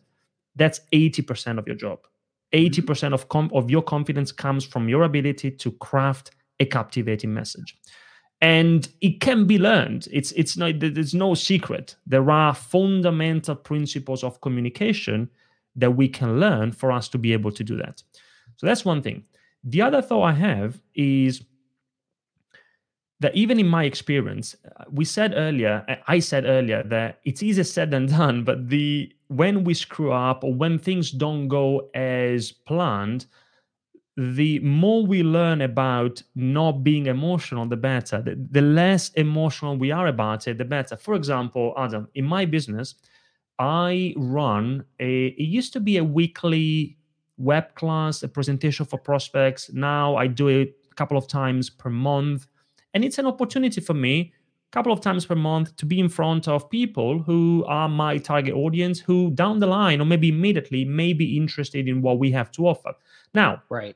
[0.57, 2.01] that's 80% of your job.
[2.53, 3.15] 80% mm-hmm.
[3.15, 7.79] of, com- of your confidence comes from your ability to craft a captivating message
[8.41, 14.23] and it can be learned it's it's not there's no secret there are fundamental principles
[14.23, 15.29] of communication
[15.75, 18.03] that we can learn for us to be able to do that
[18.57, 19.25] so that's one thing
[19.71, 21.43] the other thought i have is
[23.21, 27.43] that even in my experience uh, we said earlier uh, i said earlier that it's
[27.43, 31.91] easier said than done but the when we screw up or when things don't go
[31.95, 33.27] as planned
[34.19, 38.21] the more we learn about not being emotional, the better.
[38.21, 40.97] The, the, less emotional we are about it, the better.
[40.97, 42.97] For example, Adam, in my business,
[43.61, 46.98] I run a, it used to be a weekly
[47.39, 49.71] web class, a presentation for prospects.
[49.73, 52.47] Now I do it a couple of times per month.
[52.95, 54.33] And it's an opportunity for me,
[54.71, 58.19] a couple of times per month, to be in front of people who are my
[58.19, 62.31] target audience, who down the line or maybe immediately may be interested in what we
[62.33, 62.93] have to offer.
[63.35, 63.95] Now, right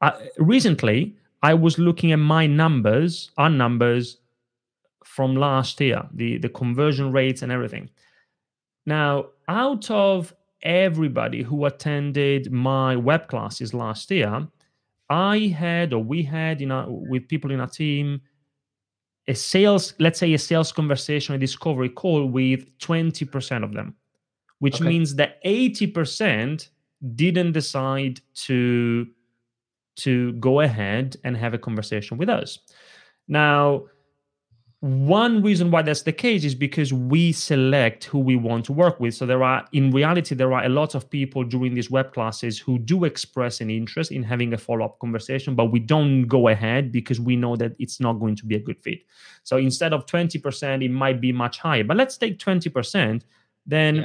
[0.00, 4.18] uh, recently, I was looking at my numbers, our numbers
[5.04, 7.90] from last year, the, the conversion rates and everything.
[8.86, 10.34] Now, out of
[10.64, 14.48] everybody who attended my web classes last year,
[15.10, 18.22] I had or we had in our, with people in our team
[19.26, 23.94] a sales, let's say a sales conversation, a discovery call with 20% of them,
[24.58, 24.88] which okay.
[24.88, 26.68] means that 80%
[27.14, 29.06] didn't decide to
[29.96, 32.58] to go ahead and have a conversation with us.
[33.28, 33.84] Now,
[34.84, 39.00] one reason why that's the case is because we select who we want to work
[39.00, 39.14] with.
[39.14, 42.58] So there are, in reality, there are a lot of people during these web classes
[42.58, 46.92] who do express an interest in having a follow-up conversation, but we don't go ahead
[46.92, 48.98] because we know that it's not going to be a good fit.
[49.42, 51.82] So instead of 20%, it might be much higher.
[51.82, 53.22] But let's take 20%.
[53.64, 54.04] Then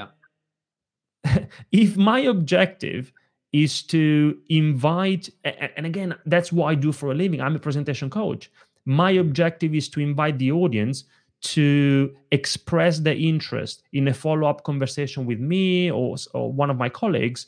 [1.25, 1.39] yeah.
[1.73, 3.11] if my objective
[3.51, 8.07] is to invite and again that's what i do for a living i'm a presentation
[8.07, 8.51] coach
[8.89, 11.03] my objective is to invite the audience
[11.41, 16.89] to express their interest in a follow-up conversation with me or, or one of my
[16.89, 17.45] colleagues.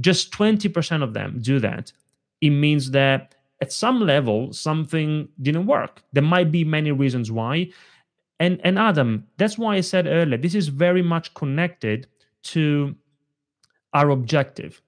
[0.00, 1.92] Just 20% of them do that.
[2.40, 6.04] It means that at some level something didn't work.
[6.12, 7.70] There might be many reasons why.
[8.38, 12.06] And and adam that's why i said earlier this is very much connected
[12.54, 12.94] to
[13.92, 14.80] our objective.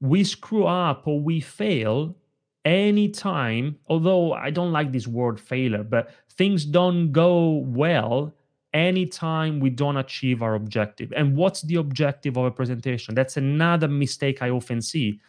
[0.00, 2.16] We screw up or we fail
[2.64, 8.34] anytime, although I don't like this word failure, but things don't go well
[8.74, 11.12] anytime we don't achieve our objective.
[11.16, 13.14] And what's the objective of a presentation?
[13.14, 15.20] That's another mistake I often see.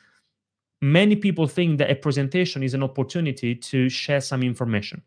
[0.81, 5.01] Many people think that a presentation is an opportunity to share some information.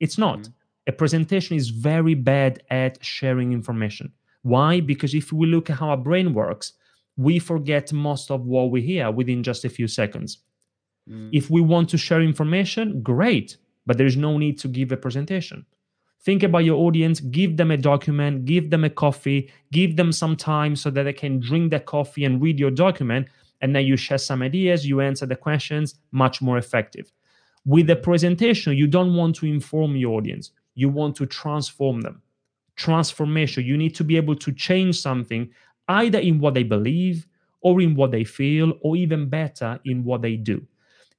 [0.00, 0.40] It's not.
[0.40, 0.52] Mm-hmm.
[0.88, 4.12] A presentation is very bad at sharing information.
[4.42, 4.80] Why?
[4.80, 6.72] Because if we look at how our brain works,
[7.16, 10.38] we forget most of what we hear within just a few seconds.
[11.08, 11.30] Mm.
[11.32, 13.56] If we want to share information, great,
[13.86, 15.66] but there's no need to give a presentation.
[16.20, 20.36] Think about your audience, give them a document, give them a coffee, give them some
[20.36, 23.28] time so that they can drink the coffee and read your document.
[23.60, 27.12] And then you share some ideas, you answer the questions, much more effective.
[27.64, 32.22] With a presentation, you don't want to inform your audience, you want to transform them.
[32.76, 35.50] Transformation, you need to be able to change something
[35.88, 37.26] either in what they believe
[37.60, 40.64] or in what they feel, or even better, in what they do.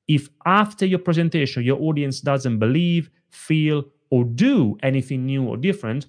[0.09, 6.07] If after your presentation your audience doesn't believe, feel, or do anything new or different,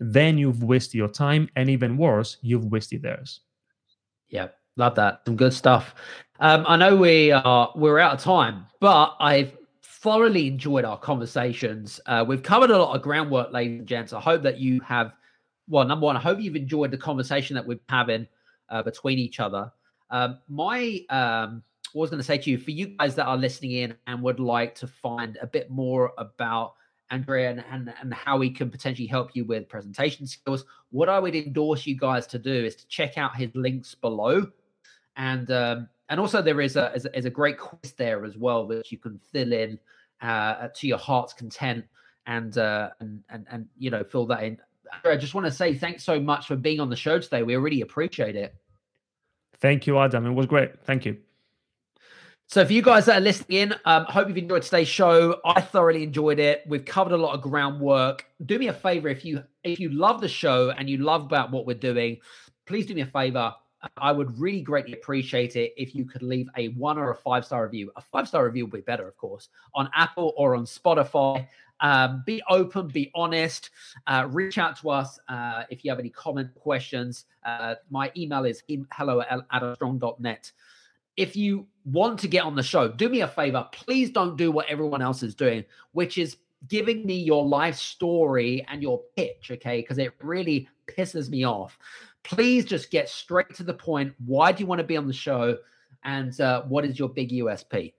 [0.00, 3.40] then you've wasted your time, and even worse, you've wasted theirs.
[4.30, 5.22] Yeah, love that.
[5.26, 5.94] Some good stuff.
[6.40, 12.00] Um, I know we are we're out of time, but I've thoroughly enjoyed our conversations.
[12.06, 14.12] Uh, we've covered a lot of groundwork, ladies and gents.
[14.12, 15.12] I hope that you have
[15.68, 18.26] well, number one, I hope you've enjoyed the conversation that we're having
[18.70, 19.70] uh, between each other.
[20.10, 21.62] Um, my, um,
[21.94, 24.22] I was going to say to you, for you guys that are listening in and
[24.22, 26.74] would like to find a bit more about
[27.10, 31.18] Andrea and, and, and how he can potentially help you with presentation skills, what I
[31.18, 34.46] would endorse you guys to do is to check out his links below.
[35.16, 38.92] And um, and also there is a, is a, great quiz there as well that
[38.92, 39.78] you can fill in
[40.22, 41.84] uh, to your heart's content
[42.26, 44.58] and uh, and and and you know fill that in
[45.04, 47.42] I just want to say thanks so much for being on the show today.
[47.42, 48.54] We really appreciate it.
[49.60, 50.26] Thank you, Adam.
[50.26, 50.82] It was great.
[50.84, 51.18] Thank you.
[52.50, 55.38] So, for you guys that are listening in, um, hope you've enjoyed today's show.
[55.44, 56.64] I thoroughly enjoyed it.
[56.66, 58.24] We've covered a lot of groundwork.
[58.46, 61.50] Do me a favor if you if you love the show and you love about
[61.50, 62.16] what we're doing,
[62.64, 63.52] please do me a favor.
[63.98, 67.44] I would really greatly appreciate it if you could leave a one or a five
[67.44, 67.92] star review.
[67.96, 71.46] A five star review would be better, of course, on Apple or on Spotify.
[71.80, 73.68] Um, be open, be honest.
[74.06, 77.26] Uh, reach out to us uh, if you have any comment questions.
[77.44, 78.62] Uh, my email is
[78.94, 80.50] hello at adamstrong.net.
[81.18, 83.66] If you want to get on the show, do me a favor.
[83.72, 86.36] Please don't do what everyone else is doing, which is
[86.66, 89.80] giving me your life story and your pitch, okay?
[89.80, 91.78] Because it really pisses me off.
[92.24, 94.14] Please just get straight to the point.
[94.26, 95.56] Why do you want to be on the show?
[96.04, 97.92] And uh, what is your big USP?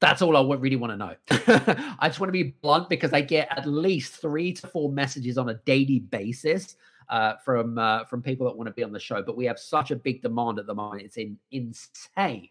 [0.00, 1.14] That's all I really want to know.
[1.98, 5.36] I just want to be blunt because I get at least three to four messages
[5.38, 6.76] on a daily basis
[7.10, 9.22] uh, from uh, from people that want to be on the show.
[9.22, 12.48] But we have such a big demand at the moment; it's in, insane.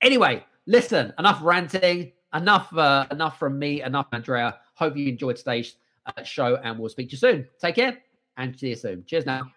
[0.00, 1.12] Anyway, listen.
[1.18, 2.12] Enough ranting.
[2.34, 2.72] Enough.
[2.76, 3.82] Uh, enough from me.
[3.82, 4.58] Enough, Andrea.
[4.74, 5.76] Hope you enjoyed today's
[6.06, 7.48] uh, show, and we'll speak to you soon.
[7.60, 7.98] Take care,
[8.36, 9.04] and see you soon.
[9.06, 9.50] Cheers now.